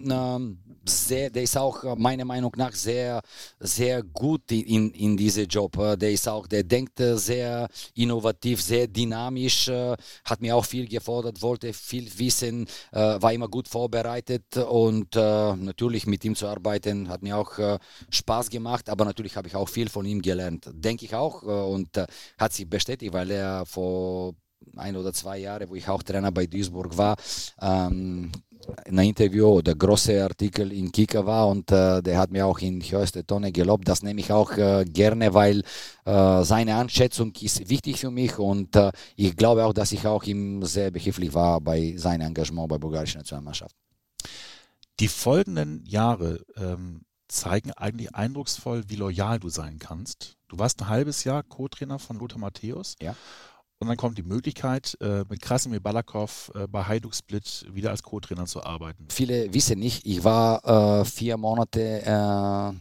[0.84, 3.22] sehr, der ist auch äh, meiner Meinung nach sehr,
[3.58, 5.76] sehr gut in, in diesem Job.
[5.78, 9.70] Äh, der ist auch, der denkt äh, sehr innovativ, sehr dynamisch,
[10.24, 16.24] hat mir auch viel gefordert, wollte viel wissen, war immer gut vorbereitet und natürlich mit
[16.24, 17.52] ihm zu arbeiten hat mir auch
[18.10, 21.88] Spaß gemacht, aber natürlich habe ich auch viel von ihm gelernt, denke ich auch und
[22.38, 24.34] hat sich bestätigt, weil er vor
[24.76, 27.16] ein oder zwei Jahre, wo ich auch Trainer bei Duisburg war,
[27.60, 28.30] ähm,
[28.86, 32.80] ein Interview oder große Artikel in Kika war und äh, der hat mir auch in
[32.82, 33.88] höchster Tonne gelobt.
[33.88, 35.62] Das nehme ich auch äh, gerne, weil
[36.04, 40.24] äh, seine Einschätzung ist wichtig für mich und äh, ich glaube auch, dass ich auch
[40.24, 43.74] ihm sehr behilflich war bei seinem Engagement bei der bulgarischen Nationalmannschaft.
[45.00, 50.36] Die folgenden Jahre ähm, zeigen eigentlich eindrucksvoll, wie loyal du sein kannst.
[50.48, 52.96] Du warst ein halbes Jahr Co-Trainer von Lothar Matthäus.
[53.00, 53.14] Ja.
[53.80, 58.02] Und dann kommt die Möglichkeit, äh, mit Krasimir Balakov äh, bei Hajduk Split wieder als
[58.02, 59.06] Co-Trainer zu arbeiten.
[59.08, 62.72] Viele wissen nicht, ich war äh, vier Monate äh,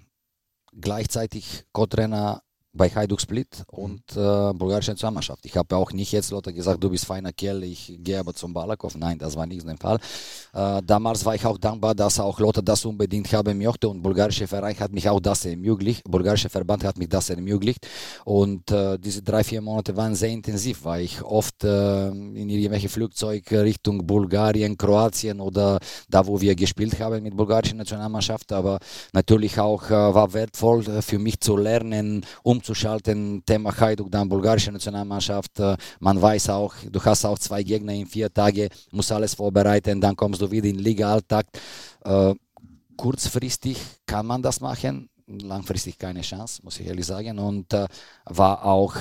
[0.78, 5.46] gleichzeitig Co-Trainer bei Hajduk Split und äh, bulgarische Nationalmannschaft.
[5.46, 8.54] Ich habe auch nicht jetzt Lothar gesagt, du bist feiner Kerl, ich gehe aber zum
[8.54, 8.96] Balakov.
[8.96, 9.98] Nein, das war nicht der Fall.
[10.54, 14.48] Äh, damals war ich auch dankbar, dass auch Lothar das unbedingt haben möchte und bulgarische
[14.48, 16.04] Verein hat mich auch das ermöglicht.
[16.04, 17.88] Bulgarische Verband hat mich das ermöglicht
[18.24, 22.90] und äh, diese drei, vier Monate waren sehr intensiv, weil ich oft äh, in irgendwelche
[22.90, 28.80] Flugzeuge Richtung Bulgarien, Kroatien oder da, wo wir gespielt haben mit bulgarischer Nationalmannschaft, aber
[29.12, 33.42] natürlich auch äh, war wertvoll für mich zu lernen, um umzuschalten.
[33.46, 35.60] Thema Hajduk, dann bulgarische Nationalmannschaft.
[35.60, 40.00] Äh, man weiß auch, du hast auch zwei Gegner in vier Tage, musst alles vorbereiten,
[40.02, 41.46] dann kommst du wieder in Liga-Alltag.
[42.04, 42.36] Äh,
[42.98, 47.40] kurzfristig kann man das machen, langfristig keine Chance, muss ich ehrlich sagen.
[47.40, 47.88] Und äh,
[48.26, 48.96] war auch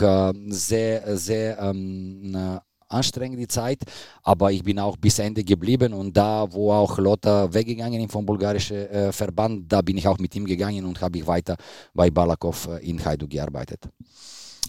[0.50, 3.80] sehr, sehr ähm, anstrengend die Zeit,
[4.22, 8.26] aber ich bin auch bis Ende geblieben und da, wo auch Lothar weggegangen ist vom
[8.26, 11.56] bulgarischen äh, Verband, da bin ich auch mit ihm gegangen und habe ich weiter
[11.94, 13.88] bei Balakov äh, in Hajduk gearbeitet.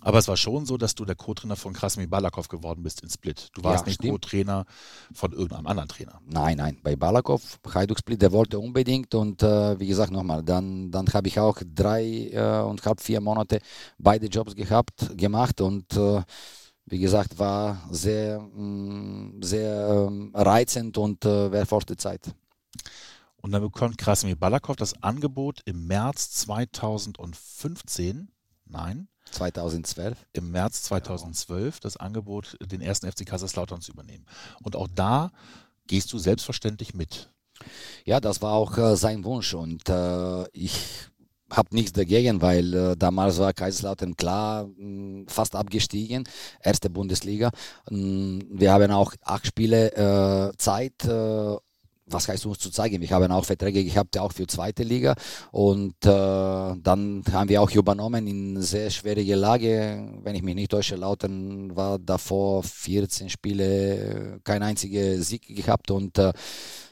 [0.01, 3.09] Aber es war schon so, dass du der Co-Trainer von Krasmi Balakov geworden bist in
[3.09, 3.49] Split.
[3.53, 4.65] Du warst ja, nicht Co-Trainer
[5.13, 6.21] von irgendeinem anderen Trainer.
[6.25, 10.89] Nein, nein, bei Balakov, Hajduk Split, der wollte unbedingt und äh, wie gesagt nochmal, dann,
[10.89, 13.59] dann habe ich auch drei äh, und halb, vier Monate
[13.97, 16.21] beide Jobs gehabt, gemacht und äh,
[16.89, 22.33] wie gesagt, war sehr, mm, sehr ähm, reizend und äh, wertvolle Zeit.
[23.41, 28.29] Und dann bekommt Krasimir Balakov das Angebot im März 2015,
[28.65, 30.25] nein, 2012.
[30.33, 34.25] Im März 2012 das Angebot, den ersten FC Kaiserslautern zu übernehmen.
[34.63, 35.31] Und auch da
[35.87, 37.29] gehst du selbstverständlich mit.
[38.05, 41.09] Ja, das war auch äh, sein Wunsch und äh, ich
[41.51, 46.27] habe nichts dagegen, weil äh, damals war Kaiserslautern klar mh, mm, fast abgestiegen,
[46.61, 47.51] erste Bundesliga.
[47.89, 51.05] Mh, wir haben auch acht Spiele äh, Zeit.
[51.05, 51.55] Äh,
[52.11, 53.01] was heißt uns zu zeigen?
[53.01, 55.13] Wir haben auch Verträge gehabt, auch für zweite Liga.
[55.51, 60.09] Und äh, dann haben wir auch übernommen in sehr schwierige Lage.
[60.23, 66.17] Wenn ich mich nicht täusche, Lautern war davor 14 Spiele, kein einziger Sieg gehabt und
[66.17, 66.33] äh,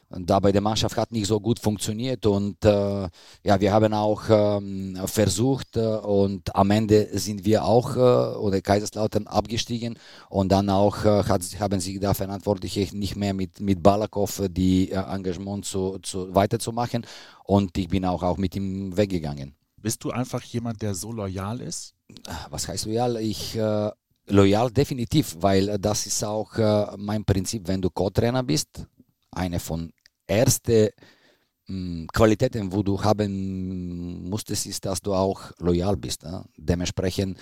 [0.10, 3.10] da bei der Mannschaft hat nicht so gut funktioniert und äh,
[3.44, 8.62] ja, wir haben auch ähm, versucht äh, und am Ende sind wir auch äh, oder
[8.62, 13.84] Kaiserslautern abgestiegen und dann auch äh, hat, haben sich da Verantwortliche nicht mehr mit, mit
[13.84, 17.06] Balakov die äh, Engagement zu, zu, weiterzumachen
[17.44, 19.56] und ich bin auch, auch mit ihm weggegangen.
[19.82, 21.94] Bist du einfach jemand, der so loyal ist?
[22.50, 23.18] Was heißt loyal?
[23.18, 23.92] Ich äh,
[24.28, 26.52] loyal definitiv, weil das ist auch
[26.98, 28.88] mein Prinzip, wenn du Co-Trainer bist,
[29.38, 29.92] eine von
[30.28, 30.94] erste
[31.68, 36.24] mh, mm, Qualitäten, wo du haben musstest, ist, dass du auch loyal bist.
[36.24, 36.44] Ne?
[36.58, 37.38] Dementsprechend,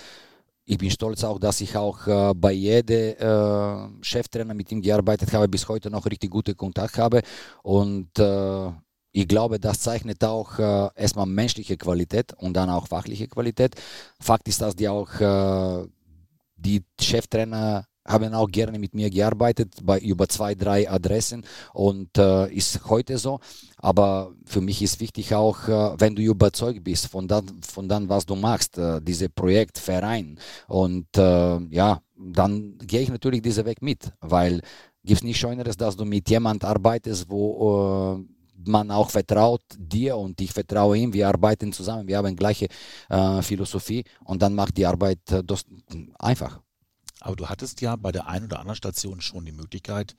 [0.64, 5.32] ich bin stolz auch, dass ich auch äh, bei jedem äh, Cheftrainer mit ihm gearbeitet
[5.32, 7.22] habe, bis heute noch richtig gute Kontakt habe
[7.62, 8.70] und äh,
[9.16, 13.74] ich glaube, das zeichnet auch äh, erstmal menschliche Qualität und dann auch fachliche Qualität.
[14.20, 15.88] Fakt ist, dass die auch äh,
[16.56, 22.52] die Cheftrainer haben auch gerne mit mir gearbeitet bei über zwei, drei Adressen und äh,
[22.52, 23.40] ist heute so.
[23.78, 28.08] Aber für mich ist wichtig auch, äh, wenn du überzeugt bist von dann, von dann
[28.08, 30.38] was du machst, äh, diese Projekt, Verein.
[30.68, 34.60] Und äh, ja, dann gehe ich natürlich diesen Weg mit, weil
[35.04, 38.36] gibt es nichts Schöneres, dass du mit jemand arbeitest, wo äh,
[38.68, 41.12] man auch vertraut dir und ich vertraue ihm.
[41.12, 42.66] Wir arbeiten zusammen, wir haben gleiche
[43.08, 45.42] äh, Philosophie und dann macht die Arbeit äh,
[46.18, 46.60] einfach.
[47.26, 50.14] Aber du hattest ja bei der einen oder anderen Station schon die Möglichkeit,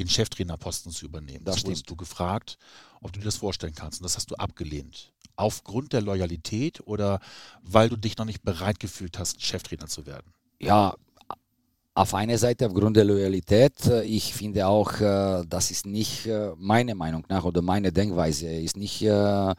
[0.00, 1.44] den Cheftrainerposten zu übernehmen.
[1.44, 2.58] Das, das wurdest du gefragt,
[3.00, 4.00] ob du dir das vorstellen kannst.
[4.00, 5.12] Und das hast du abgelehnt.
[5.36, 7.20] Aufgrund der Loyalität oder
[7.62, 10.32] weil du dich noch nicht bereit gefühlt hast, Cheftrainer zu werden?
[10.58, 10.96] Ja,
[11.94, 13.74] auf einer Seite aufgrund der Loyalität.
[14.04, 18.76] Ich finde auch, äh, das ist nicht äh, meine Meinung nach oder meine Denkweise, ist
[18.76, 19.54] nicht äh,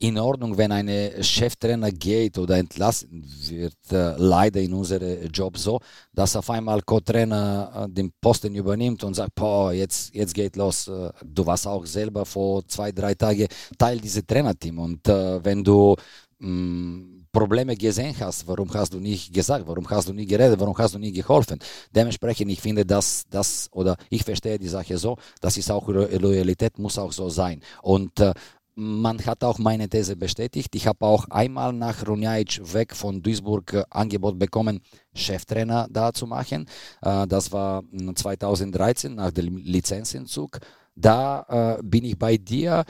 [0.00, 0.88] in Ordnung, wenn ein
[1.22, 5.78] Cheftrainer geht oder entlassen wird, äh, leider in unserem Job so,
[6.14, 10.88] dass auf einmal Co-Trainer äh, den Posten übernimmt und sagt, boah, jetzt, jetzt geht los.
[10.88, 15.62] Äh, du warst auch selber vor zwei, drei Tagen Teil dieses Trainerteam und äh, wenn
[15.62, 15.94] du
[16.38, 20.58] mh, mm, Probleme gesehen hast, warum hast du nicht gesagt, warum hast du nie geredet,
[20.58, 21.60] warum hast du nie geholfen.
[21.94, 26.78] Dementsprechend, ich finde, dass das, oder ich verstehe die Sache so, das ist auch Loyalität,
[26.78, 27.60] muss auch so sein.
[27.82, 28.32] Und äh,
[28.74, 30.74] man hat auch meine These bestätigt.
[30.74, 34.80] Ich habe auch einmal nach Runjajic weg von Duisburg äh, Angebot bekommen,
[35.14, 36.66] Cheftrainer da zu machen.
[37.02, 37.82] Äh, das war
[38.14, 40.58] 2013 nach dem Lizenzentzug.
[40.94, 42.84] da äh, bin ich bei dir.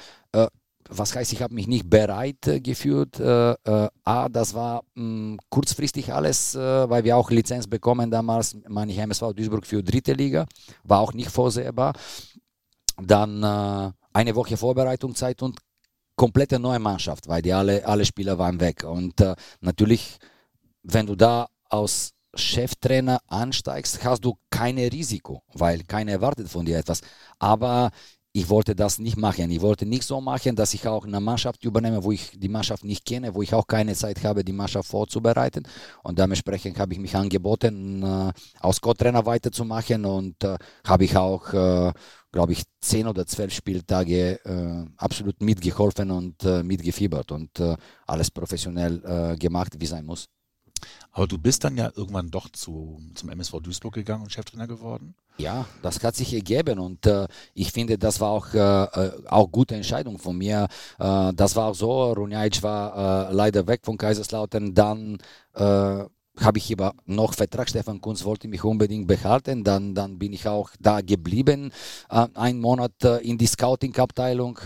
[0.93, 3.21] Was heißt, ich habe mich nicht bereit gefühlt.
[3.21, 8.99] A, das war mh, mm, kurzfristig alles, weil wir auch Lizenz bekommen damals, meine ich,
[8.99, 10.47] MSV Duisburg für dritte Liga,
[10.83, 11.93] war auch nicht vorsehbar.
[13.01, 13.45] Dann
[14.12, 15.59] eine Woche Vorbereitungszeit und
[16.21, 18.85] komplette neue Mannschaft, weil die alle, alle Spieler waren weg.
[18.85, 20.19] Und äh, natürlich,
[20.83, 26.77] wenn du da aus Cheftrainer ansteigst, hast du keine Risiko, weil keiner erwartet von dir
[26.77, 27.01] etwas.
[27.39, 27.91] Aber
[28.33, 29.51] ich wollte das nicht machen.
[29.51, 32.85] Ich wollte nicht so machen, dass ich auch eine Mannschaft übernehme, wo ich die Mannschaft
[32.85, 35.64] nicht kenne, wo ich auch keine Zeit habe, die Mannschaft vorzubereiten.
[36.05, 41.53] Und dementsprechend habe ich mich angeboten, äh, als Co-Trainer weiterzumachen und äh, habe ich auch,
[41.53, 41.93] äh,
[42.31, 48.31] glaube ich, zehn oder zwölf Spieltage äh, absolut mitgeholfen und äh, mitgefiebert und äh, alles
[48.31, 50.29] professionell gemacht, wie sein muss.
[51.12, 55.14] Aber du bist dann ja irgendwann doch zu, zum MSV Duisburg gegangen und Cheftrainer geworden?
[55.38, 59.51] Ja, das hat sich ergeben und äh, ich finde, das war auch, äh, äh auch
[59.51, 60.69] gute Entscheidung von mir.
[60.99, 65.19] Äh, das war auch so, Runjajic war äh, leider weg von Kaiserslautern, dann
[65.55, 66.05] äh,
[66.40, 67.69] habe ich aber noch Vertrag.
[67.69, 69.64] Stefan Kunz wollte mich unbedingt behalten.
[69.64, 71.73] Dann, dann bin ich auch da geblieben.
[72.09, 74.59] Äh, ein Monat äh, in die Scouting-Abteilung.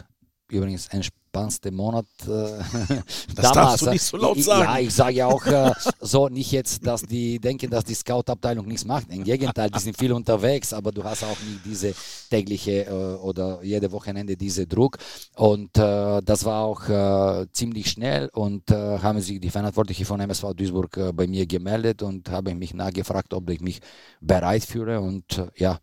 [0.49, 0.89] Übrigens
[1.35, 2.07] entspannendste Monat.
[2.23, 4.63] Äh, das damals, darfst du nicht so laut sagen.
[4.63, 8.67] Ja, ich sage ja auch äh, so, nicht jetzt, dass die denken, dass die Scout-Abteilung
[8.67, 9.11] nichts macht.
[9.11, 11.95] Im Gegenteil, die sind viel unterwegs, aber du hast auch nicht diese
[12.31, 14.99] tägliche äh, oder jede Wochenende diese Druck.
[15.37, 20.21] Und äh, das war auch äh, ziemlich schnell und äh, haben sich die Verantwortlichen von
[20.21, 23.81] MSV Duisburg bei mir gemeldet und haben mich nachgefragt, ob ich mich
[24.21, 25.01] bereit fühle.
[25.01, 25.79] Und ja,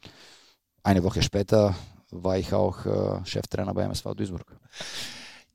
[0.84, 1.76] eine Woche später
[2.12, 4.46] war ich auch äh, Cheftrainer bei MSV Duisburg.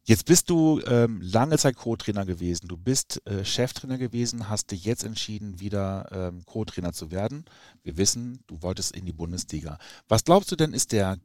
[0.09, 2.69] Jetzt bist du ähm, lange Zeit Co-Trainer gewesen.
[2.69, 7.45] Du bist äh, Cheftrainer gewesen, hast dich jetzt entschieden, wieder ähm, Co-Trainer zu werden.
[7.83, 9.79] Wir wissen, du wolltest in die Bundesliga.
[10.07, 11.19] Was glaubst du denn ist der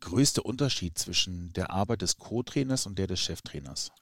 [0.00, 3.92] größte Unterschied zwischen der Arbeit des Co-Trainers und der des Cheftrainers?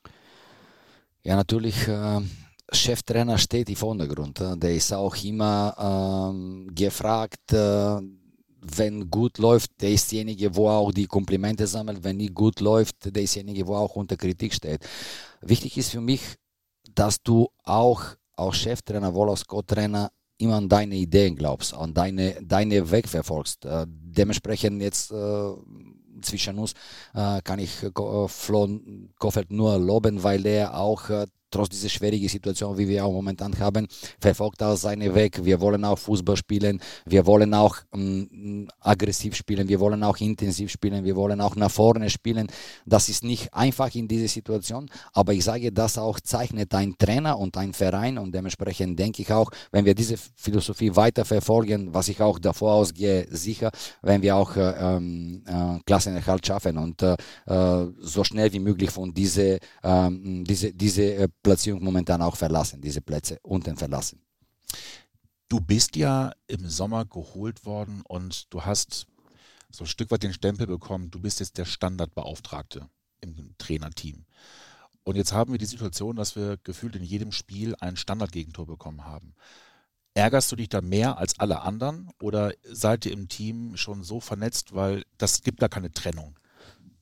[1.24, 1.88] Ja, natürlich.
[1.88, 2.20] Äh,
[2.70, 4.38] Cheftrainer steht im Vordergrund.
[4.38, 7.98] Der ist auch immer ähm, gefragt äh,
[8.77, 12.03] wenn gut läuft, der ist derjenige, wo auch die Komplimente sammelt.
[12.03, 14.81] Wenn nicht gut läuft, der ist derjenige, wo auch unter Kritik steht.
[15.40, 16.22] Wichtig ist für mich,
[16.94, 18.03] dass du auch
[18.37, 23.64] als Cheftrainer, wohl als Co-Trainer immer an deine Ideen glaubst, an deine, deine Weg verfolgst.
[23.64, 25.53] Äh, dementsprechend jetzt äh,
[26.22, 26.72] zwischen uns
[27.14, 28.81] äh, kann ich äh, Flo
[29.18, 33.56] Koffert nur loben, weil er auch äh, trotz dieser schwierigen Situation, wie wir auch momentan
[33.58, 33.86] haben,
[34.20, 35.44] verfolgt auch seinen Weg.
[35.44, 40.70] Wir wollen auch Fußball spielen, wir wollen auch ähm, aggressiv spielen, wir wollen auch intensiv
[40.70, 42.48] spielen, wir wollen auch nach vorne spielen.
[42.86, 47.38] Das ist nicht einfach in dieser Situation, aber ich sage, das auch zeichnet ein Trainer
[47.38, 52.08] und ein Verein und dementsprechend denke ich auch, wenn wir diese Philosophie weiter verfolgen, was
[52.08, 53.70] ich auch davor ausgehe, sicher,
[54.02, 58.90] wenn wir auch äh, ähm, äh, Klassenerhalt schaffen und äh, äh so schnell wie möglich
[58.90, 64.20] von diese, ähm, diese, diese äh, Platzierung momentan auch verlassen, diese Plätze unten verlassen.
[65.48, 69.07] Du bist ja im Sommer geholt worden und du hast
[69.70, 72.88] so ein Stück weit den Stempel bekommen, du bist jetzt der Standardbeauftragte
[73.20, 74.24] im Trainerteam.
[75.04, 79.04] Und jetzt haben wir die Situation, dass wir gefühlt in jedem Spiel ein Standardgegentor bekommen
[79.04, 79.35] haben.
[80.14, 84.20] Ärgerst du dich da mehr als alle anderen oder seid ihr im Team schon so
[84.20, 86.38] vernetzt, weil das gibt da keine Trennung?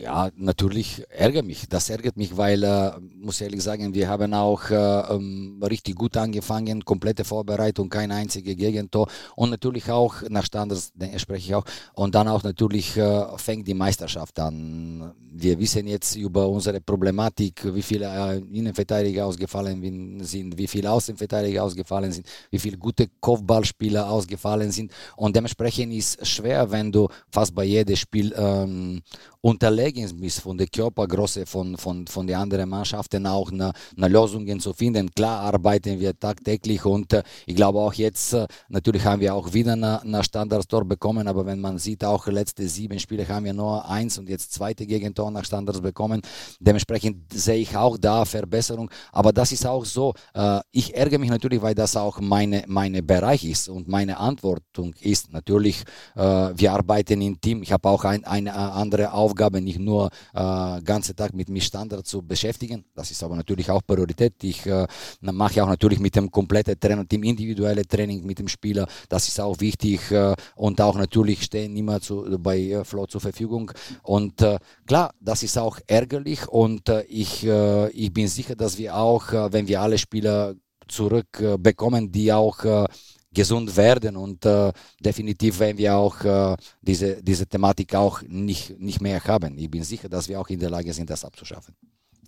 [0.03, 1.69] Ja, natürlich ärgert mich.
[1.69, 5.95] Das ärgert mich, weil, äh, muss ich ehrlich sagen, wir haben auch äh, ähm, richtig
[5.95, 11.65] gut angefangen, komplette Vorbereitung, kein einziges Gegentor und natürlich auch nach Standards spreche ich auch
[11.95, 15.13] und dann auch natürlich äh, fängt die Meisterschaft an.
[15.35, 21.63] Wir wissen jetzt über unsere Problematik, wie viele äh, Innenverteidiger ausgefallen sind, wie viele Außenverteidiger
[21.63, 27.07] ausgefallen sind, wie viele gute Kopfballspieler ausgefallen sind und dementsprechend ist es schwer, wenn du
[27.31, 29.01] fast bei jedem Spiel ähm,
[29.43, 34.61] unterlegen bist von der Körpergröße von, von, von den anderen Mannschaften auch eine, eine Lösungen
[34.61, 35.11] zu finden.
[35.11, 39.53] Klar arbeiten wir tagtäglich und äh, ich glaube auch jetzt, äh, natürlich haben wir auch
[39.53, 43.53] wieder eine, eine Standardstor bekommen, aber wenn man sieht, auch letzte sieben Spiele haben wir
[43.53, 46.23] nur eins und jetzt zweite Gegentor nach Standards bekommen.
[46.61, 51.31] Dementsprechend sehe ich auch da Verbesserung, aber das ist auch so, äh, ich ärgere mich
[51.31, 55.33] natürlich, weil das auch meine, meine Bereich ist und meine Antwortung ist.
[55.33, 55.83] Natürlich,
[56.15, 56.21] äh,
[56.55, 60.83] wir arbeiten im Team, ich habe auch ein, eine andere Aufgabe Aufgabe, nicht nur äh,
[60.83, 62.85] ganze Tag mit mich Standard zu beschäftigen.
[62.95, 64.35] Das ist aber natürlich auch Priorität.
[64.43, 64.87] Ich äh,
[65.21, 68.87] mache auch natürlich mit dem kompletten Trainerteam individuelle Training mit dem Spieler.
[69.09, 73.21] Das ist auch wichtig äh, und auch natürlich stehen immer zu, bei äh, Flo zur
[73.21, 73.73] Verfügung.
[74.03, 78.77] Und äh, klar, das ist auch ärgerlich und äh, ich, äh, ich bin sicher, dass
[78.77, 80.55] wir auch, äh, wenn wir alle Spieler
[80.89, 82.87] zurückbekommen, die auch
[83.33, 89.01] gesund werden und äh, definitiv werden wir auch äh, diese, diese Thematik auch nicht, nicht
[89.01, 89.59] mehr haben.
[89.59, 91.75] Ich bin sicher, dass wir auch in der Lage sind, das abzuschaffen.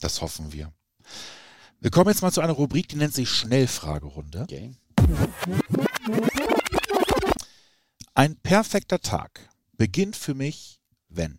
[0.00, 0.72] Das hoffen wir.
[1.80, 4.42] Wir kommen jetzt mal zu einer Rubrik, die nennt sich Schnellfragerunde.
[4.42, 4.72] Okay.
[8.14, 11.38] Ein perfekter Tag beginnt für mich, wenn?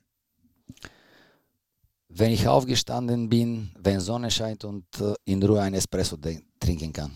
[2.10, 6.18] Wenn ich aufgestanden bin, wenn Sonne scheint und äh, in Ruhe ein Espresso
[6.60, 7.12] trinken kann.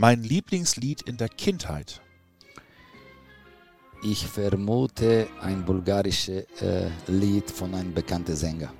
[0.00, 2.00] Mein Lieblingslied in der Kindheit.
[4.02, 8.72] Ich vermute ein bulgarisches äh, Lied von einem bekannten Sänger.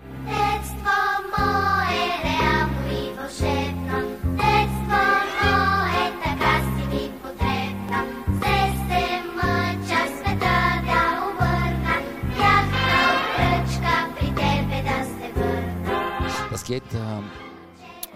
[16.50, 17.49] Das geht äh,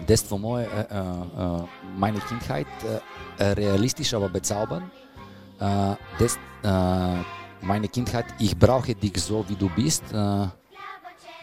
[0.05, 1.63] das von äh, äh, äh,
[1.97, 2.67] meine Kindheit
[3.39, 4.89] realistisch, aber bezaubernd.
[5.59, 6.37] Äh, das,
[7.61, 10.03] meine Kindheit, ich brauche dich so, wie du bist,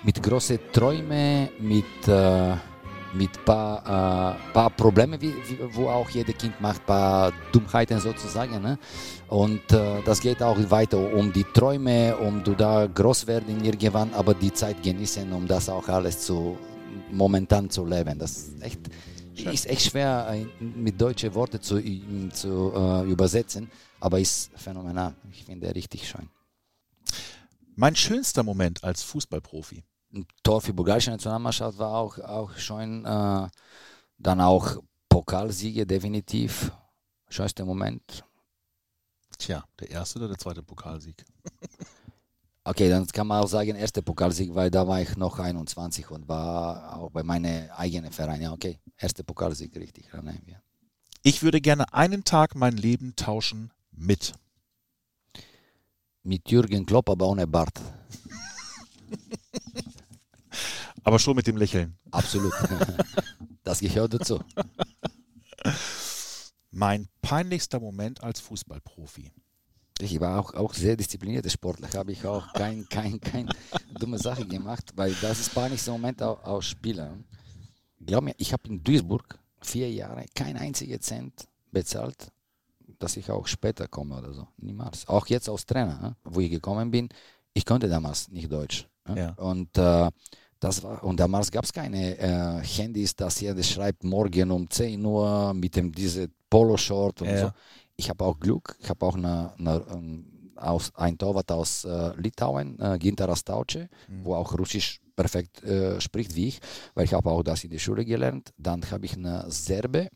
[0.03, 2.09] mit großen Träumen, mit
[3.15, 8.61] mit paar, äh, paar Problemen, wie, wie, wo auch jeder Kind macht, paar Dummheiten sozusagen.
[8.63, 8.79] Ne?
[9.29, 14.13] Und äh, das geht auch weiter um die Träume, um du da groß werden irgendwann,
[14.15, 16.57] aber die Zeit genießen, um das auch alles zu
[17.13, 18.19] momentan zu leben.
[18.19, 18.81] Das ist echt,
[19.35, 21.81] ist echt schwer äh, mit deutschen Worten zu,
[22.33, 25.15] zu äh, übersetzen, aber ist phänomenal.
[25.31, 26.29] Ich finde richtig schön.
[27.75, 29.83] Mein schönster Moment als Fußballprofi?
[30.15, 33.05] Ein Tor für die bulgarische Nationalmannschaft war auch, auch schön.
[33.05, 33.49] Äh,
[34.19, 34.77] dann auch
[35.09, 36.71] Pokalsiege definitiv.
[37.29, 38.25] Schönster Moment.
[39.39, 41.25] Tja, der erste oder der zweite Pokalsieg?
[42.65, 46.29] Okay, dann kann man auch sagen, erster Pokalsieg, weil da war ich noch 21 und
[46.29, 48.41] war auch bei meinem eigenen Verein.
[48.41, 50.09] Ja, okay, erster Pokalsieg, richtig.
[50.13, 50.63] Ja.
[51.25, 54.35] Ich würde gerne einen Tag mein Leben tauschen mit.
[56.23, 57.81] Mit Jürgen Klopp, aber ohne Bart.
[61.03, 61.97] aber schon mit dem Lächeln.
[62.11, 62.53] Absolut.
[63.65, 64.41] Das gehört dazu.
[66.73, 69.31] Mein peinlichster Moment als Fußballprofi.
[70.03, 71.89] Ich war auch, auch sehr disziplinierter Sportler.
[71.95, 73.49] Habe ich auch keine kein, kein
[73.99, 77.17] dumme Sache gemacht, weil das ist gar nicht so ein Moment auch, auch Spieler.
[78.05, 82.33] Glaub mir, ich habe in Duisburg vier Jahre kein einziger Cent bezahlt,
[82.99, 84.49] dass ich auch später komme oder so.
[84.59, 85.07] Niemals.
[85.09, 87.09] Auch jetzt als Trainer, wo ich gekommen bin,
[87.55, 88.87] ich konnte damals nicht Deutsch.
[89.15, 89.31] Ja.
[89.33, 90.11] Und äh,
[90.59, 95.05] das war, und damals gab es keine äh, Handys, dass jeder schreibt morgen um 10
[95.05, 97.39] Uhr mit dem diese Poloshort und ja.
[97.41, 97.53] so
[97.97, 102.15] ich habe auch Glück, ich habe auch eine, eine, ähm, aus, ein Torwart aus äh,
[102.17, 104.25] Litauen, äh, Gintaras Tauce, mhm.
[104.25, 106.61] wo auch Russisch perfekt äh, spricht wie ich,
[106.95, 108.53] weil ich habe auch das in der Schule gelernt.
[108.57, 110.09] Dann habe ich eine Serbe,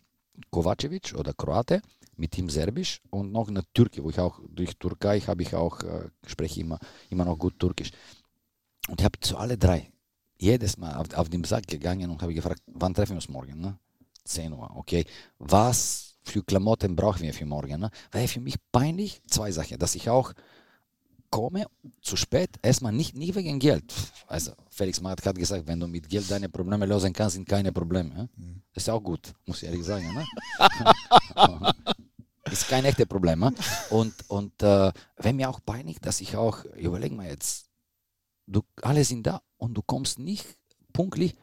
[0.51, 1.83] Kovacevic oder Kroate,
[2.17, 5.83] mit ihm Serbisch und noch eine Türke, wo ich auch durch Türkei habe ich auch,
[5.83, 6.79] äh, spreche immer,
[7.11, 7.91] immer noch gut Türkisch.
[8.89, 9.91] Und ich habe zu alle drei
[10.39, 13.61] jedes Mal auf, auf den Sack gegangen und habe gefragt, wann treffen wir uns morgen?
[13.61, 13.79] Ne?
[14.25, 15.05] 10 Uhr, okay.
[15.39, 17.81] Was für Klamotten brauchen wir für morgen.
[17.81, 17.91] Ne?
[18.13, 20.33] Weil für mich peinlich zwei Sachen, dass ich auch
[21.31, 21.67] komme
[22.01, 23.93] zu spät, erstmal nicht, nicht wegen Geld.
[24.27, 27.73] Also Felix Magath hat gesagt, wenn du mit Geld deine Probleme lösen kannst, sind keine
[27.73, 28.15] Probleme.
[28.15, 28.29] Ne?
[28.37, 28.63] Mhm.
[28.73, 30.15] Das ist auch gut, muss ich ehrlich sagen.
[30.15, 30.25] Ne?
[32.51, 33.41] ist kein echtes Problem.
[33.41, 33.53] Ne?
[33.91, 37.67] Und, und äh, wenn mir auch peinlich, dass ich auch, überleg mal jetzt,
[38.47, 40.47] du, alle sind da und du kommst nicht
[40.93, 41.35] punktlich,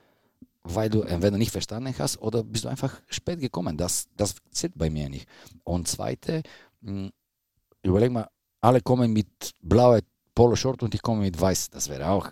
[0.63, 3.77] weil du entweder nicht verstanden hast oder bist du einfach spät gekommen.
[3.77, 5.27] Das, das zählt bei mir nicht.
[5.63, 6.41] Und zweite,
[6.81, 7.11] mh, hm,
[7.83, 8.27] überleg mal,
[8.61, 9.99] alle kommen mit blauer
[10.33, 11.69] Poloshort und ich komme mit weiß.
[11.69, 12.31] Das wäre auch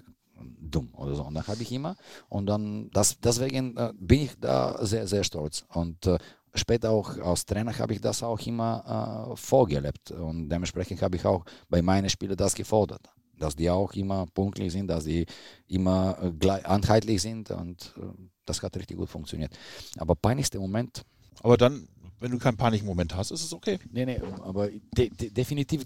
[0.60, 1.24] dumm oder so.
[1.24, 1.96] Und dann habe ich immer
[2.30, 5.66] und dann das, deswegen äh, bin ich da sehr, sehr stolz.
[5.74, 6.18] Und äh,
[6.54, 11.26] später auch als Trainer habe ich das auch immer äh, vorgelebt und dementsprechend habe ich
[11.26, 13.10] auch bei meinen Spielen das gefordert
[13.42, 15.26] dass die auch immer punktlich sind, dass die
[15.68, 18.02] immer äh, gleich, einheitlich sind und äh,
[18.46, 19.58] das hat richtig gut funktioniert.
[19.98, 21.04] Aber peinlichster Moment.
[21.42, 21.88] Aber dann,
[22.20, 23.80] wenn du keinen Panikmoment hast, ist es okay.
[23.92, 25.86] Nee, nee, aber de, de, definitiv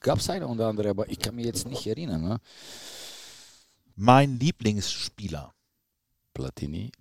[0.00, 2.22] gab es eine oder andere, aber ich kann mich jetzt nicht erinnern.
[2.22, 2.40] Ne?
[3.96, 5.52] Mein Lieblingsspieler.
[6.32, 6.92] Platini.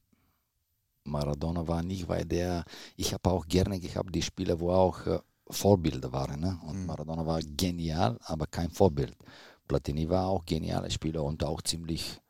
[1.03, 2.65] Maradona war nicht, weil der,
[2.95, 5.19] ich habe auch gerne gehabt, die Spieler, wo auch äh,
[5.49, 6.41] Vorbilder waren.
[6.41, 6.59] Ne?
[6.67, 6.85] Und mhm.
[6.87, 9.15] Maradona war genial, aber kein Vorbild.
[9.67, 12.21] Platini war auch genialer Spieler und auch ziemlich,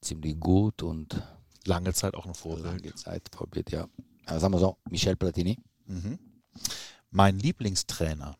[0.00, 1.20] ziemlich gut und
[1.64, 2.64] lange Zeit auch ein Vorbild.
[2.66, 3.88] Lange Zeit Vorbild, ja.
[4.26, 5.58] Also sagen wir so, Michel Platini.
[5.86, 6.18] Mhm.
[7.10, 8.36] Mein Lieblingstrainer.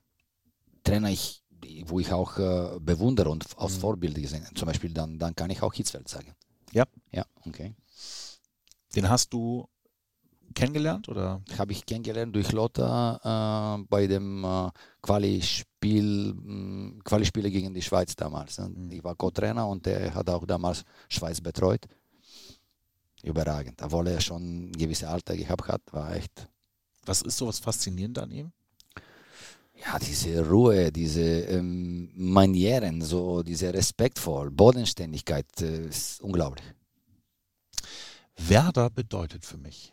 [0.82, 1.42] Trainer, ich,
[1.86, 3.80] wo ich auch äh, bewundere und als mhm.
[3.80, 6.34] Vorbild gesehen Zum Beispiel, dann, dann kann ich auch Hitzfeld sagen.
[6.72, 6.84] Ja.
[7.12, 7.74] Ja, okay.
[8.94, 9.68] Den hast du
[10.54, 11.42] kennengelernt oder?
[11.58, 14.70] Habe ich kennengelernt durch Lothar äh, bei dem äh,
[15.02, 18.58] Quali-Spiel, mm, Quali-Spiele gegen die Schweiz damals.
[18.58, 18.90] Mhm.
[18.90, 21.86] Ich war Co-Trainer und er hat auch damals Schweiz betreut.
[23.22, 23.80] Überragend.
[23.82, 26.48] Obwohl er schon ein gewisses Alter gehabt hat, war echt.
[27.06, 28.52] Was ist so was faszinierend an ihm?
[29.84, 36.64] ja, diese Ruhe, diese ähm, Manieren, so diese respektvoll, Bodenständigkeit, äh, ist unglaublich.
[38.36, 39.92] Werder bedeutet für mich.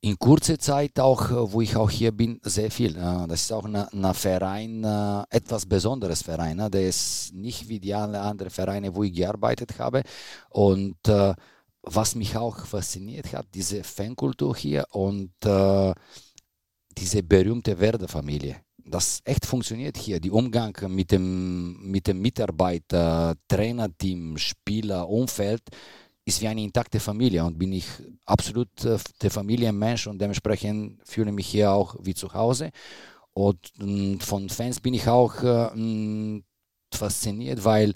[0.00, 2.94] In kurzer Zeit auch, äh, wo ich auch hier bin, sehr viel.
[2.94, 6.70] Das ist auch ein Verein, äh, etwas besonderes Verein.
[6.70, 10.02] Der ist nicht wie die anderen Vereine, wo ich gearbeitet habe.
[10.50, 11.34] Und äh,
[11.82, 15.32] was mich auch fasziniert hat, diese Fankultur hier und
[16.98, 18.56] diese berühmte Werder-Familie
[18.90, 20.20] das echt funktioniert hier.
[20.20, 25.62] Die Umgang mit dem, mit dem Mitarbeiter, Trainerteam, Spieler, Umfeld
[26.28, 27.86] ist wie eine intakte Familie und bin ich
[28.26, 32.70] absolut äh, der Familienmensch und dementsprechend fühle mich hier auch wie zu Hause.
[33.32, 36.42] Und äh, von Fans bin ich auch äh,
[36.92, 37.94] fasziniert, weil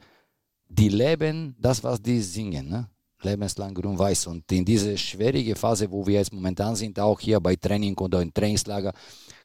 [0.68, 2.68] die leben das, was die singen.
[2.68, 2.89] Ne?
[3.24, 4.26] lebenslang grün-weiß.
[4.26, 8.20] Und in dieser schwierigen Phase, wo wir jetzt momentan sind, auch hier bei Training oder
[8.20, 8.93] im Trainingslager,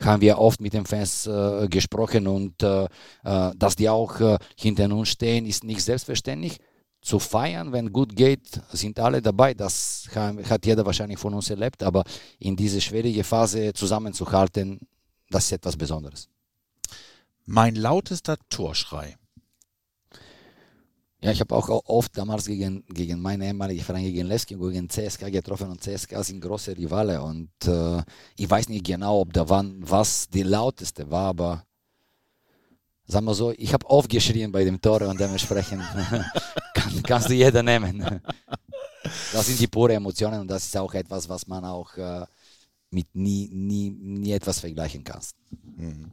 [0.04, 4.38] haben wir oft mit den Fans äh, gesprochen und äh, äh, dass die auch äh,
[4.58, 6.58] hinter uns stehen, ist nicht selbstverständlich.
[7.08, 9.54] Zu feiern, wenn gut geht, sind alle dabei.
[9.54, 12.04] Das hat jeder wahrscheinlich von uns erlebt, aber
[12.40, 14.80] in diese schwierige Phase zusammenzuhalten,
[15.30, 16.28] das ist etwas Besonderes.
[17.46, 19.16] Mein lautester Torschrei
[21.20, 24.88] ja, ich habe auch oft damals gegen, gegen meine ehemalige Verein, gegen Levski und gegen
[24.88, 28.04] CSK getroffen und CSK sind große Rivale und äh,
[28.36, 31.64] ich weiß nicht genau, ob da wann was die lauteste war, aber
[33.08, 35.82] sagen wir so, ich habe oft geschrien bei dem Tor und dementsprechend
[36.74, 38.22] kann, kannst du jeder nehmen.
[39.32, 42.26] Das sind die pure Emotionen und das ist auch etwas, was man auch äh,
[42.92, 45.22] mit nie, nie, nie etwas vergleichen kann.
[45.78, 46.12] Mhm.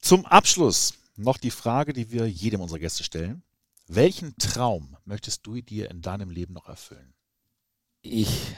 [0.00, 3.42] Zum Abschluss noch die Frage, die wir jedem unserer Gäste stellen.
[3.88, 7.14] Welchen Traum möchtest du dir in deinem Leben noch erfüllen?
[8.02, 8.54] Ich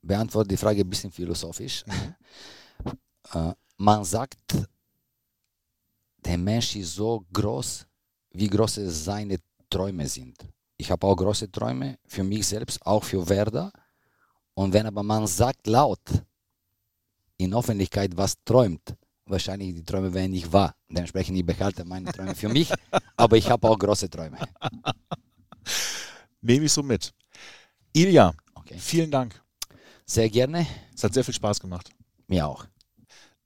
[0.00, 1.84] beantworte die Frage ein bisschen philosophisch.
[1.86, 2.92] Mhm.
[3.34, 4.38] Äh, man sagt,
[6.26, 7.86] der Mensch ist so groß,
[8.30, 9.38] wie groß seine
[9.70, 10.36] Träume sind.
[10.76, 13.72] Ich habe auch große Träume für mich selbst, auch für Werder.
[14.54, 16.00] Und wenn aber man sagt laut
[17.38, 18.94] in Öffentlichkeit, was träumt,
[19.26, 20.74] wahrscheinlich die Träume werden nicht wahr.
[20.88, 22.72] Dementsprechend, ich behalte meine Träume für mich,
[23.16, 24.38] aber ich habe auch große Träume.
[26.40, 27.12] Nehme ich so mit.
[27.92, 28.76] Ilja, okay.
[28.78, 29.40] vielen Dank.
[30.04, 30.66] Sehr gerne.
[30.94, 31.90] Es hat sehr viel Spaß gemacht.
[32.28, 32.66] Mir auch.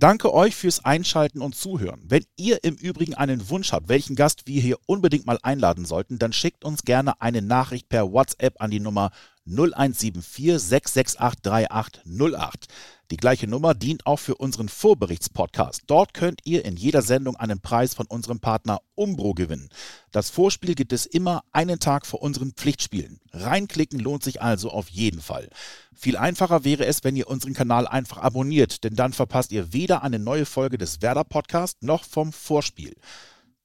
[0.01, 2.01] Danke euch fürs Einschalten und Zuhören.
[2.07, 6.18] Wenn ihr im Übrigen einen Wunsch habt, welchen Gast wir hier unbedingt mal einladen sollten,
[6.18, 9.11] dann schickt uns gerne eine Nachricht per WhatsApp an die Nummer
[9.44, 12.68] 0174 668 3808.
[13.11, 15.82] Die gleiche Nummer dient auch für unseren Vorberichtspodcast.
[15.88, 19.68] Dort könnt ihr in jeder Sendung einen Preis von unserem Partner Umbro gewinnen.
[20.12, 23.20] Das Vorspiel gibt es immer einen Tag vor unseren Pflichtspielen.
[23.32, 25.48] Reinklicken lohnt sich also auf jeden Fall.
[25.92, 30.02] Viel einfacher wäre es, wenn ihr unseren Kanal einfach abonniert, denn dann verpasst ihr weder
[30.02, 32.94] eine neue Folge des Werder Podcast noch vom Vorspiel.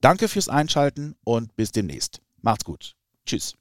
[0.02, 2.22] Danke fürs Einschalten und bis demnächst.
[2.42, 2.96] Macht's gut.
[3.26, 3.56] Tschüss.